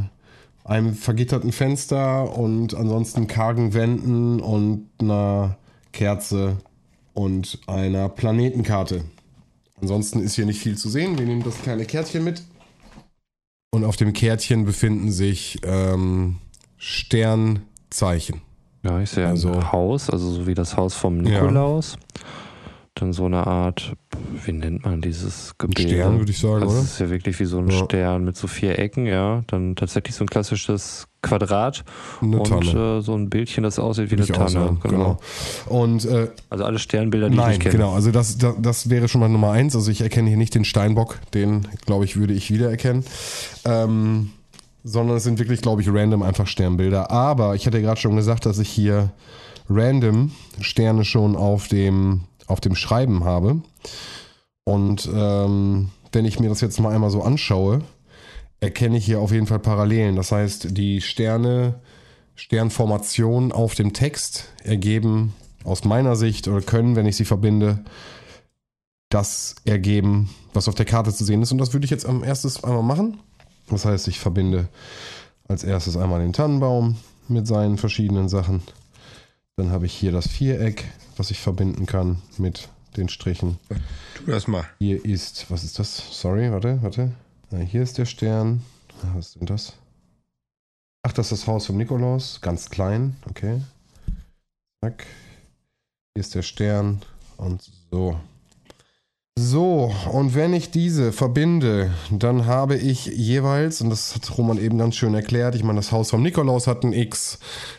einem 0.63 0.93
vergitterten 0.93 1.51
Fenster 1.51 2.37
und 2.37 2.73
ansonsten 2.73 3.27
kargen 3.27 3.73
Wänden 3.73 4.39
und 4.39 4.89
einer 4.99 5.57
Kerze 5.91 6.57
und 7.13 7.59
einer 7.67 8.09
Planetenkarte. 8.09 9.03
Ansonsten 9.81 10.19
ist 10.19 10.35
hier 10.35 10.45
nicht 10.45 10.61
viel 10.61 10.77
zu 10.77 10.89
sehen. 10.89 11.17
Wir 11.17 11.25
nehmen 11.25 11.43
das 11.43 11.61
kleine 11.61 11.85
Kärtchen 11.85 12.23
mit. 12.23 12.43
Und 13.73 13.85
auf 13.85 13.95
dem 13.95 14.11
Kärtchen 14.11 14.65
befinden 14.65 15.11
sich 15.11 15.59
ähm, 15.63 16.37
Sternzeichen. 16.77 18.41
Ja, 18.83 18.99
ich 18.99 19.11
sehe 19.11 19.27
also, 19.27 19.51
ein 19.51 19.71
Haus, 19.71 20.09
also 20.09 20.29
so 20.29 20.47
wie 20.47 20.55
das 20.55 20.75
Haus 20.75 20.93
vom 20.93 21.19
Nikolaus. 21.19 21.93
Ja 21.93 22.21
dann 23.01 23.13
so 23.13 23.25
eine 23.25 23.47
Art, 23.47 23.93
wie 24.45 24.51
nennt 24.51 24.85
man 24.85 25.01
dieses 25.01 25.57
Gebilde? 25.57 25.89
Stern, 25.89 26.19
würde 26.19 26.31
ich 26.31 26.37
sagen, 26.37 26.53
also 26.55 26.67
oder? 26.67 26.75
Das 26.75 26.91
ist 26.91 26.99
ja 26.99 27.09
wirklich 27.09 27.39
wie 27.39 27.45
so 27.45 27.57
ein 27.57 27.67
ja. 27.67 27.83
Stern 27.83 28.23
mit 28.23 28.37
so 28.37 28.47
vier 28.47 28.77
Ecken, 28.77 29.07
ja. 29.07 29.43
Dann 29.47 29.75
tatsächlich 29.75 30.15
so 30.15 30.23
ein 30.23 30.27
klassisches 30.27 31.07
Quadrat 31.23 31.83
eine 32.21 32.39
und. 32.39 32.73
Äh, 32.73 33.01
so 33.01 33.15
ein 33.15 33.29
Bildchen, 33.29 33.63
das 33.63 33.79
aussieht 33.79 34.11
wie 34.11 34.17
eine 34.17 34.25
Tanne. 34.27 34.43
Aussehen, 34.43 34.79
genau. 34.83 34.97
genau. 34.97 35.19
Und, 35.65 36.05
äh, 36.05 36.29
also 36.49 36.63
alle 36.63 36.77
Sternbilder, 36.77 37.29
die 37.29 37.37
nein, 37.37 37.53
ich 37.53 37.59
kenne. 37.59 37.73
Genau, 37.73 37.93
also 37.93 38.11
das, 38.11 38.37
das, 38.37 38.55
das, 38.59 38.89
wäre 38.89 39.07
schon 39.07 39.19
mal 39.19 39.29
Nummer 39.29 39.51
eins. 39.51 39.75
Also 39.75 39.89
ich 39.89 40.01
erkenne 40.01 40.29
hier 40.29 40.37
nicht 40.37 40.53
den 40.53 40.65
Steinbock, 40.65 41.19
den, 41.33 41.67
glaube 41.85 42.05
ich, 42.05 42.17
würde 42.17 42.33
ich 42.33 42.51
wiedererkennen. 42.51 43.03
Ähm, 43.65 44.29
sondern 44.83 45.17
es 45.17 45.23
sind 45.23 45.39
wirklich, 45.39 45.61
glaube 45.61 45.81
ich, 45.81 45.89
random 45.91 46.21
einfach 46.21 46.47
Sternbilder. 46.47 47.09
Aber 47.09 47.55
ich 47.55 47.65
hatte 47.65 47.77
ja 47.77 47.83
gerade 47.83 47.99
schon 47.99 48.15
gesagt, 48.15 48.45
dass 48.45 48.59
ich 48.59 48.69
hier 48.69 49.11
random 49.69 50.31
Sterne 50.59 51.03
schon 51.03 51.35
auf 51.35 51.67
dem 51.67 52.21
auf 52.51 52.61
dem 52.61 52.75
Schreiben 52.75 53.23
habe. 53.23 53.61
Und 54.63 55.09
ähm, 55.13 55.89
wenn 56.11 56.25
ich 56.25 56.39
mir 56.39 56.49
das 56.49 56.61
jetzt 56.61 56.79
mal 56.79 56.93
einmal 56.93 57.09
so 57.09 57.23
anschaue, 57.23 57.81
erkenne 58.59 58.97
ich 58.97 59.05
hier 59.05 59.19
auf 59.19 59.31
jeden 59.31 59.47
Fall 59.47 59.59
Parallelen. 59.59 60.15
Das 60.15 60.31
heißt, 60.31 60.77
die 60.77 61.01
Sterne, 61.01 61.79
Sternformationen 62.35 63.51
auf 63.51 63.75
dem 63.75 63.93
Text 63.93 64.49
ergeben 64.63 65.33
aus 65.63 65.83
meiner 65.83 66.15
Sicht 66.15 66.47
oder 66.47 66.61
können, 66.61 66.95
wenn 66.95 67.05
ich 67.05 67.15
sie 67.15 67.25
verbinde, 67.25 67.83
das 69.09 69.55
ergeben, 69.65 70.29
was 70.53 70.67
auf 70.67 70.75
der 70.75 70.85
Karte 70.85 71.13
zu 71.13 71.23
sehen 71.23 71.41
ist. 71.41 71.51
Und 71.51 71.57
das 71.57 71.73
würde 71.73 71.85
ich 71.85 71.91
jetzt 71.91 72.05
am 72.05 72.23
erstes 72.23 72.63
einmal 72.63 72.83
machen. 72.83 73.19
Das 73.69 73.85
heißt, 73.85 74.07
ich 74.07 74.19
verbinde 74.19 74.69
als 75.47 75.63
erstes 75.63 75.97
einmal 75.97 76.21
den 76.21 76.33
Tannenbaum 76.33 76.97
mit 77.27 77.47
seinen 77.47 77.77
verschiedenen 77.77 78.29
Sachen. 78.29 78.61
Dann 79.61 79.69
habe 79.69 79.85
ich 79.85 79.93
hier 79.93 80.11
das 80.11 80.27
Viereck, 80.27 80.85
was 81.17 81.29
ich 81.29 81.39
verbinden 81.39 81.85
kann 81.85 82.19
mit 82.39 82.67
den 82.97 83.09
Strichen. 83.09 83.59
Tu 84.15 84.25
das 84.25 84.47
mal. 84.47 84.65
Hier 84.79 85.05
ist, 85.05 85.51
was 85.51 85.63
ist 85.63 85.77
das? 85.77 86.03
Sorry, 86.19 86.51
warte, 86.51 86.81
warte. 86.81 87.11
Hier 87.67 87.83
ist 87.83 87.99
der 87.99 88.05
Stern. 88.05 88.63
Was 89.13 89.27
ist 89.27 89.35
denn 89.35 89.45
das? 89.45 89.73
Ach, 91.03 91.13
das 91.13 91.31
ist 91.31 91.43
das 91.43 91.47
Haus 91.47 91.67
vom 91.67 91.77
Nikolaus. 91.77 92.41
Ganz 92.41 92.71
klein, 92.71 93.17
okay. 93.29 93.61
Zack. 94.83 95.05
Hier 96.15 96.21
ist 96.21 96.33
der 96.33 96.41
Stern 96.41 97.03
und 97.37 97.61
so. 97.91 98.19
So, 99.37 99.93
und 100.11 100.33
wenn 100.33 100.55
ich 100.55 100.71
diese 100.71 101.11
verbinde, 101.11 101.93
dann 102.09 102.47
habe 102.47 102.77
ich 102.77 103.05
jeweils, 103.05 103.79
und 103.81 103.91
das 103.91 104.15
hat 104.15 104.37
Roman 104.39 104.57
eben 104.57 104.79
ganz 104.79 104.95
schön 104.95 105.13
erklärt, 105.13 105.53
ich 105.53 105.63
meine, 105.63 105.77
das 105.77 105.91
Haus 105.91 106.09
vom 106.09 106.23
Nikolaus 106.23 106.65
hat 106.65 106.83
ein 106.83 106.93
X, 106.93 107.37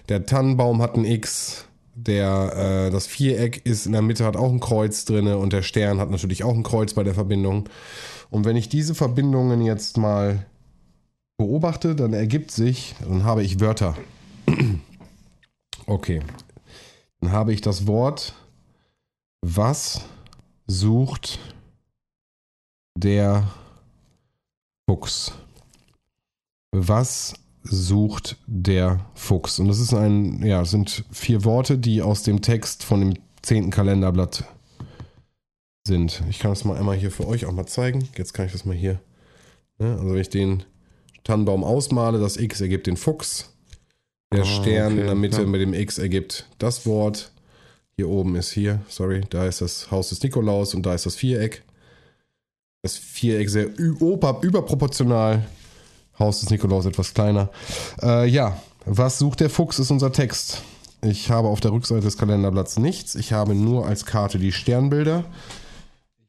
der 0.08 0.26
Tannenbaum 0.26 0.80
hat 0.80 0.94
ein 0.94 1.04
X, 1.04 1.66
der, 1.94 2.86
äh, 2.86 2.90
das 2.90 3.06
Viereck 3.06 3.64
ist 3.64 3.86
in 3.86 3.92
der 3.92 4.02
Mitte, 4.02 4.24
hat 4.24 4.36
auch 4.36 4.50
ein 4.50 4.60
Kreuz 4.60 5.04
drin 5.04 5.26
und 5.26 5.52
der 5.52 5.62
Stern 5.62 6.00
hat 6.00 6.10
natürlich 6.10 6.44
auch 6.44 6.54
ein 6.54 6.62
Kreuz 6.62 6.94
bei 6.94 7.02
der 7.02 7.14
Verbindung. 7.14 7.68
Und 8.30 8.44
wenn 8.44 8.56
ich 8.56 8.68
diese 8.68 8.94
Verbindungen 8.94 9.62
jetzt 9.62 9.98
mal 9.98 10.46
beobachte, 11.36 11.94
dann 11.94 12.12
ergibt 12.12 12.50
sich, 12.50 12.94
dann 13.00 13.24
habe 13.24 13.42
ich 13.42 13.60
Wörter. 13.60 13.96
Okay. 15.86 16.22
Dann 17.20 17.32
habe 17.32 17.52
ich 17.52 17.60
das 17.60 17.88
Wort, 17.88 18.34
was 19.44 20.02
sucht 20.68 21.40
der 22.96 23.48
Fuchs? 24.88 25.32
Was 26.70 27.34
sucht 27.64 28.36
der 28.46 29.06
Fuchs. 29.14 29.58
Und 29.58 29.68
das 29.68 29.78
ist 29.78 29.94
ein, 29.94 30.44
ja, 30.44 30.64
sind 30.64 31.04
vier 31.10 31.44
Worte, 31.44 31.78
die 31.78 32.02
aus 32.02 32.22
dem 32.22 32.42
Text 32.42 32.84
von 32.84 33.00
dem 33.00 33.14
zehnten 33.42 33.70
Kalenderblatt 33.70 34.44
sind. 35.86 36.22
Ich 36.28 36.38
kann 36.38 36.52
das 36.52 36.64
mal 36.64 36.76
einmal 36.76 36.96
hier 36.96 37.10
für 37.10 37.26
euch 37.26 37.46
auch 37.46 37.52
mal 37.52 37.66
zeigen. 37.66 38.08
Jetzt 38.16 38.34
kann 38.34 38.46
ich 38.46 38.52
das 38.52 38.64
mal 38.64 38.76
hier. 38.76 39.00
Ne? 39.78 39.92
Also 39.98 40.12
wenn 40.12 40.20
ich 40.20 40.30
den 40.30 40.64
Tannenbaum 41.24 41.64
ausmale, 41.64 42.18
das 42.18 42.36
X 42.36 42.60
ergibt 42.60 42.86
den 42.86 42.96
Fuchs. 42.96 43.50
Der 44.32 44.42
oh, 44.42 44.46
Stern 44.46 44.92
okay, 44.92 45.00
in 45.00 45.06
der 45.06 45.14
Mitte 45.14 45.42
ja. 45.42 45.46
mit 45.46 45.60
dem 45.60 45.74
X 45.74 45.98
ergibt 45.98 46.48
das 46.58 46.86
Wort. 46.86 47.32
Hier 47.96 48.08
oben 48.08 48.36
ist 48.36 48.50
hier, 48.52 48.80
sorry, 48.88 49.20
da 49.28 49.46
ist 49.46 49.60
das 49.60 49.90
Haus 49.90 50.08
des 50.08 50.22
Nikolaus 50.22 50.74
und 50.74 50.86
da 50.86 50.94
ist 50.94 51.04
das 51.04 51.14
Viereck. 51.14 51.62
Das 52.82 52.96
Viereck 52.96 53.50
sehr 53.50 53.68
überproportional 53.76 55.46
Haus 56.18 56.40
des 56.40 56.50
Nikolaus 56.50 56.86
etwas 56.86 57.14
kleiner. 57.14 57.50
Äh, 58.02 58.28
ja, 58.28 58.56
was 58.84 59.18
sucht 59.18 59.40
der 59.40 59.50
Fuchs 59.50 59.78
ist 59.78 59.90
unser 59.90 60.12
Text. 60.12 60.62
Ich 61.04 61.30
habe 61.30 61.48
auf 61.48 61.60
der 61.60 61.72
Rückseite 61.72 62.02
des 62.02 62.16
Kalenderblatts 62.16 62.78
nichts. 62.78 63.14
Ich 63.14 63.32
habe 63.32 63.54
nur 63.54 63.86
als 63.86 64.06
Karte 64.06 64.38
die 64.38 64.52
Sternbilder. 64.52 65.24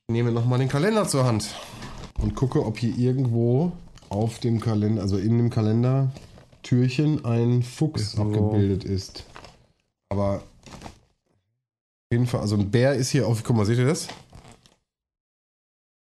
Ich 0.07 0.13
nehme 0.13 0.31
nochmal 0.31 0.59
den 0.59 0.69
Kalender 0.69 1.07
zur 1.07 1.25
Hand 1.25 1.53
und 2.19 2.35
gucke, 2.35 2.65
ob 2.65 2.79
hier 2.79 2.97
irgendwo 2.97 3.71
auf 4.09 4.39
dem 4.39 4.59
Kalender, 4.59 5.01
also 5.01 5.17
in 5.17 5.37
dem 5.37 5.49
Kalendertürchen, 5.49 7.23
ein 7.25 7.63
Fuchs 7.63 8.13
so. 8.13 8.23
abgebildet 8.23 8.83
ist. 8.83 9.25
Aber 10.09 10.35
auf 10.35 12.11
jeden 12.11 12.27
Fall, 12.27 12.41
also 12.41 12.55
ein 12.55 12.69
Bär 12.69 12.93
ist 12.93 13.09
hier 13.09 13.27
auf, 13.27 13.43
guck 13.43 13.55
mal, 13.55 13.65
seht 13.65 13.77
ihr 13.79 13.87
das? 13.87 14.07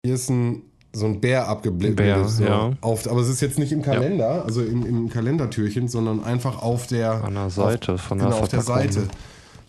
Hier 0.05 0.15
ist 0.15 0.31
ein 0.31 0.63
so 0.93 1.07
ein 1.07 1.21
Bär 1.21 1.49
abgebildet. 1.49 1.97
Bär, 1.97 2.29
so 2.29 2.45
ja. 2.45 2.73
auf, 2.81 3.09
aber 3.09 3.21
es 3.21 3.29
ist 3.29 3.41
jetzt 3.41 3.59
nicht 3.59 3.73
im 3.73 3.83
Kalender, 3.83 4.45
also 4.45 4.63
im, 4.63 4.85
im 4.85 5.09
Kalendertürchen, 5.09 5.89
sondern 5.89 6.25
einfach 6.25 6.63
auf 6.63 6.87
der, 6.87 7.25
An 7.25 7.35
der 7.35 7.51
Seite 7.51 7.95
auf, 7.95 8.01
von 8.01 8.19
der 8.19 8.29
genau, 8.29 8.41
auf 8.41 8.49
der. 8.49 8.63
Seite. 8.63 9.09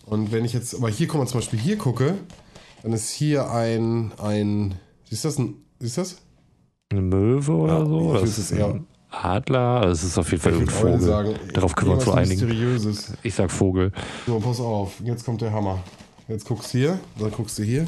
Und 0.04 0.32
wenn 0.32 0.44
ich 0.44 0.52
jetzt, 0.52 0.74
aber 0.74 0.88
hier, 0.88 1.06
guck 1.06 1.20
mal, 1.20 1.26
zum 1.26 1.40
Beispiel 1.40 1.58
hier 1.60 1.78
gucke, 1.78 2.14
dann 2.82 2.92
ist 2.92 3.10
hier 3.10 3.50
ein, 3.50 4.12
ein, 4.20 4.74
du 5.08 5.16
das? 5.22 5.38
Ein, 5.38 5.54
du 5.78 5.86
das? 5.86 6.16
Eine 6.90 7.02
Möwe 7.02 7.52
oder 7.52 7.78
Ja, 7.78 7.86
so? 7.86 8.14
Das 8.14 8.38
ist 8.38 8.50
eher- 8.50 8.66
ein 8.74 8.86
Adler? 9.10 9.84
Es 9.86 10.02
ist 10.02 10.18
auf 10.18 10.30
jeden 10.30 10.42
Fall 10.42 10.52
irgendein 10.52 10.82
würde 10.82 10.92
Vogel. 10.98 11.06
sagen, 11.06 11.34
Darauf 11.52 11.74
können 11.74 11.90
wir 11.90 11.94
uns 11.96 12.04
so 12.04 12.12
einigen. 12.12 13.08
Ich 13.22 13.34
sag 13.34 13.50
Vogel. 13.50 13.92
So, 14.26 14.40
pass 14.40 14.58
auf, 14.58 14.94
jetzt 15.04 15.24
kommt 15.24 15.40
der 15.42 15.52
Hammer. 15.52 15.78
Jetzt 16.28 16.46
guckst 16.46 16.72
du 16.72 16.78
hier, 16.78 17.00
dann 17.18 17.30
guckst 17.30 17.58
du 17.58 17.62
hier. 17.62 17.86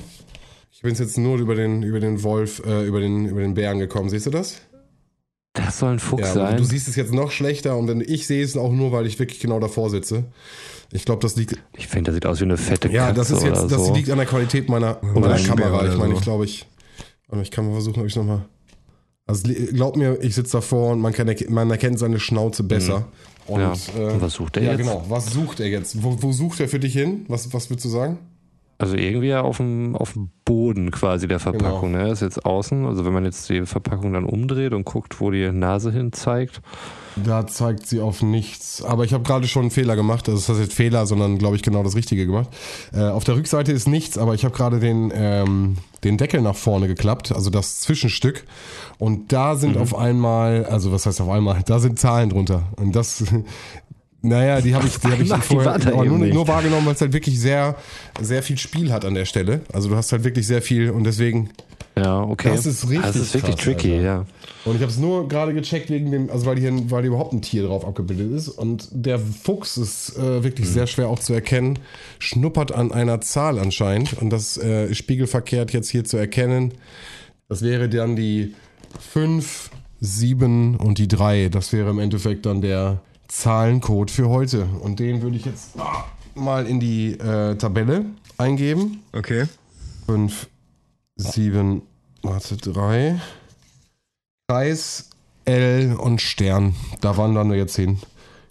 Ich 0.76 0.82
bin 0.82 0.94
jetzt 0.94 1.16
nur 1.18 1.38
über 1.38 1.54
den, 1.54 1.82
über 1.82 2.00
den 2.00 2.22
Wolf, 2.22 2.60
äh, 2.66 2.84
über 2.84 3.00
den, 3.00 3.26
über 3.28 3.40
den 3.40 3.54
Bären 3.54 3.78
gekommen. 3.78 4.10
Siehst 4.10 4.26
du 4.26 4.30
das? 4.30 4.56
Das 5.52 5.78
soll 5.78 5.92
ein 5.92 5.98
Fuchs 6.00 6.22
Ja, 6.22 6.32
sein. 6.34 6.56
du 6.56 6.64
siehst 6.64 6.88
es 6.88 6.96
jetzt 6.96 7.12
noch 7.12 7.30
schlechter 7.30 7.76
und 7.76 7.88
ich 8.02 8.26
sehe 8.26 8.42
es 8.42 8.56
auch 8.56 8.72
nur, 8.72 8.90
weil 8.90 9.06
ich 9.06 9.20
wirklich 9.20 9.38
genau 9.38 9.60
davor 9.60 9.88
sitze. 9.88 10.24
Ich 10.90 11.04
glaube, 11.04 11.22
das 11.22 11.36
liegt. 11.36 11.56
ich 11.76 11.86
finde, 11.86 12.08
das 12.10 12.14
sieht 12.16 12.26
aus 12.26 12.40
wie 12.40 12.44
eine 12.44 12.56
fette 12.56 12.88
Ja, 12.88 13.06
Katze 13.06 13.14
das 13.20 13.30
ist 13.30 13.42
jetzt, 13.44 13.62
das 13.70 13.86
so. 13.86 13.94
liegt 13.94 14.10
an 14.10 14.18
der 14.18 14.26
Qualität 14.26 14.68
meiner, 14.68 14.98
meiner 15.02 15.38
Kamera. 15.38 15.86
Ich 15.88 15.96
meine, 15.96 16.12
so. 16.14 16.18
ich 16.18 16.24
glaube, 16.24 16.44
ich. 16.44 16.66
Ich 17.40 17.50
kann 17.50 17.66
mal 17.66 17.72
versuchen, 17.72 18.00
ob 18.00 18.06
ich 18.06 18.16
nochmal. 18.16 18.44
Also 19.26 19.48
glaub 19.72 19.96
mir, 19.96 20.18
ich 20.22 20.34
sitze 20.34 20.52
davor 20.52 20.90
und 20.92 21.00
man, 21.00 21.12
kann, 21.12 21.32
man 21.48 21.70
erkennt 21.70 21.98
seine 22.00 22.18
Schnauze 22.20 22.62
besser. 22.64 23.06
Und, 23.46 23.60
Mhm. 23.60 23.60
Ja. 23.60 23.72
äh, 24.08 24.12
Und 24.14 24.22
was 24.22 24.34
sucht 24.34 24.56
er 24.56 24.62
ja, 24.64 24.70
jetzt? 24.72 24.78
genau. 24.78 25.04
Was 25.08 25.32
sucht 25.32 25.60
er 25.60 25.68
jetzt? 25.68 26.02
Wo, 26.02 26.20
wo 26.20 26.32
sucht 26.32 26.60
er 26.60 26.68
für 26.68 26.78
dich 26.80 26.92
hin? 26.94 27.24
Was, 27.28 27.52
was 27.52 27.70
würdest 27.70 27.84
du 27.84 27.88
sagen? 27.90 28.18
Also 28.76 28.96
irgendwie 28.96 29.34
auf 29.34 29.58
dem, 29.58 29.94
auf 29.94 30.14
dem 30.14 30.30
Boden 30.44 30.90
quasi 30.90 31.28
der 31.28 31.38
Verpackung. 31.38 31.92
Genau. 31.92 32.04
Ne? 32.04 32.10
Ist 32.10 32.22
jetzt 32.22 32.44
außen. 32.44 32.86
Also 32.86 33.04
wenn 33.04 33.12
man 33.12 33.24
jetzt 33.24 33.48
die 33.48 33.64
Verpackung 33.66 34.12
dann 34.12 34.24
umdreht 34.24 34.72
und 34.72 34.84
guckt, 34.84 35.20
wo 35.20 35.30
die 35.30 35.50
Nase 35.52 35.92
hin 35.92 36.12
zeigt. 36.12 36.60
Da 37.16 37.46
zeigt 37.46 37.86
sie 37.86 38.00
auf 38.00 38.22
nichts. 38.22 38.82
Aber 38.82 39.04
ich 39.04 39.12
habe 39.12 39.22
gerade 39.22 39.46
schon 39.46 39.62
einen 39.62 39.70
Fehler 39.70 39.94
gemacht. 39.94 40.28
Also 40.28 40.40
das 40.40 40.48
heißt 40.48 40.60
jetzt 40.60 40.74
Fehler, 40.74 41.06
sondern 41.06 41.38
glaube 41.38 41.56
ich 41.56 41.62
genau 41.62 41.82
das 41.84 41.94
Richtige 41.94 42.26
gemacht. 42.26 42.48
Äh, 42.92 43.04
auf 43.04 43.24
der 43.24 43.36
Rückseite 43.36 43.70
ist 43.70 43.86
nichts, 43.86 44.18
aber 44.18 44.34
ich 44.34 44.44
habe 44.44 44.54
gerade 44.54 44.80
den, 44.80 45.12
ähm, 45.14 45.76
den 46.02 46.18
Deckel 46.18 46.42
nach 46.42 46.56
vorne 46.56 46.88
geklappt, 46.88 47.32
also 47.32 47.50
das 47.50 47.80
Zwischenstück. 47.80 48.44
Und 48.98 49.32
da 49.32 49.56
sind 49.56 49.76
auf 49.76 49.96
einmal, 49.96 50.66
also 50.66 50.92
was 50.92 51.06
heißt 51.06 51.20
auf 51.20 51.28
einmal, 51.28 51.62
da 51.64 51.78
sind 51.78 51.98
Zahlen 51.98 52.30
drunter. 52.30 52.64
Und 52.76 52.96
das, 52.96 53.24
naja, 54.24 54.60
die 54.60 54.74
habe 54.74 54.86
ich, 54.86 54.98
die 54.98 55.08
hab 55.08 55.20
ich 55.20 55.30
die 55.30 55.40
vorher 55.54 55.78
nur, 56.04 56.18
nur 56.18 56.48
wahrgenommen, 56.48 56.86
weil 56.86 56.94
es 56.94 57.00
halt 57.00 57.12
wirklich 57.12 57.38
sehr, 57.38 57.76
sehr 58.20 58.42
viel 58.42 58.58
Spiel 58.58 58.92
hat 58.92 59.04
an 59.04 59.14
der 59.14 59.24
Stelle. 59.26 59.60
Also 59.72 59.88
du 59.88 59.96
hast 59.96 60.12
halt 60.12 60.24
wirklich 60.24 60.46
sehr 60.46 60.62
viel 60.62 60.90
und 60.90 61.04
deswegen 61.04 61.50
Ja, 61.96 62.22
okay. 62.22 62.50
Das 62.54 62.66
ist 62.66 62.88
richtig 62.88 63.02
Das 63.06 63.16
ist 63.16 63.34
wirklich 63.34 63.56
krass, 63.56 63.64
tricky, 63.64 63.92
Alter. 63.94 64.02
ja. 64.04 64.26
und 64.64 64.76
ich 64.76 64.80
habe 64.82 64.90
es 64.90 64.98
nur 64.98 65.28
gerade 65.28 65.54
gecheckt 65.54 65.90
wegen 65.90 66.10
dem, 66.10 66.30
also 66.30 66.46
weil 66.46 66.58
hier, 66.58 66.72
weil 66.90 67.02
hier 67.02 67.08
überhaupt 67.08 67.32
ein 67.34 67.42
Tier 67.42 67.64
drauf 67.64 67.86
abgebildet 67.86 68.32
ist. 68.32 68.48
Und 68.48 68.88
der 68.90 69.18
Fuchs 69.18 69.76
ist 69.76 70.16
äh, 70.16 70.42
wirklich 70.42 70.68
sehr 70.68 70.86
schwer 70.86 71.08
auch 71.08 71.18
zu 71.18 71.34
erkennen. 71.34 71.78
Schnuppert 72.18 72.72
an 72.72 72.90
einer 72.92 73.20
Zahl 73.20 73.58
anscheinend. 73.58 74.14
Und 74.14 74.30
das 74.30 74.56
äh, 74.56 74.86
ist 74.90 74.98
spiegelverkehrt 74.98 75.72
jetzt 75.72 75.90
hier 75.90 76.04
zu 76.04 76.16
erkennen. 76.16 76.72
Das 77.48 77.62
wäre 77.62 77.88
dann 77.88 78.16
die 78.16 78.54
5, 79.12 79.70
7 80.00 80.76
und 80.76 80.98
die 80.98 81.08
3. 81.08 81.48
Das 81.50 81.72
wäre 81.72 81.90
im 81.90 81.98
Endeffekt 81.98 82.46
dann 82.46 82.60
der 82.60 83.00
Zahlencode 83.34 84.10
für 84.10 84.28
heute. 84.28 84.64
Und 84.80 85.00
den 85.00 85.20
würde 85.20 85.36
ich 85.36 85.44
jetzt 85.44 85.72
mal 86.34 86.66
in 86.66 86.78
die 86.78 87.12
äh, 87.14 87.56
Tabelle 87.56 88.04
eingeben. 88.38 89.02
Okay. 89.12 89.46
5, 90.06 90.48
7, 91.16 91.82
warte, 92.22 92.56
3. 92.56 93.20
Kreis, 94.48 95.10
L 95.46 95.96
und 95.96 96.20
Stern. 96.20 96.74
Da 97.00 97.16
wandern 97.16 97.50
wir 97.50 97.58
jetzt 97.58 97.74
hin. 97.76 97.98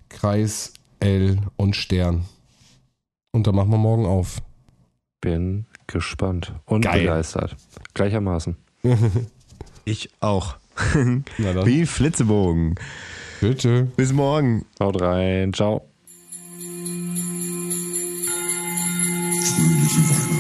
Kreis, 0.10 0.74
L 1.00 1.40
und 1.56 1.76
Stern. 1.76 2.26
Und 3.32 3.48
da 3.48 3.52
machen 3.52 3.72
wir 3.72 3.78
morgen 3.78 4.06
auf. 4.06 4.42
Bin 5.22 5.66
gespannt 5.88 6.54
und 6.66 6.82
Geil. 6.82 7.02
begeistert. 7.02 7.56
Gleichermaßen. 7.94 8.56
Ich 9.86 10.12
auch. 10.22 10.56
Wie 10.94 11.86
Flitzebogen. 11.86 12.76
Bitte. 13.44 13.90
Bis 13.98 14.14
morgen. 14.14 14.64
Haut 14.80 15.02
rein. 15.02 15.52
Ciao. 15.52 15.82
Fröhliche 19.44 20.00
Weihnachten. 20.10 20.33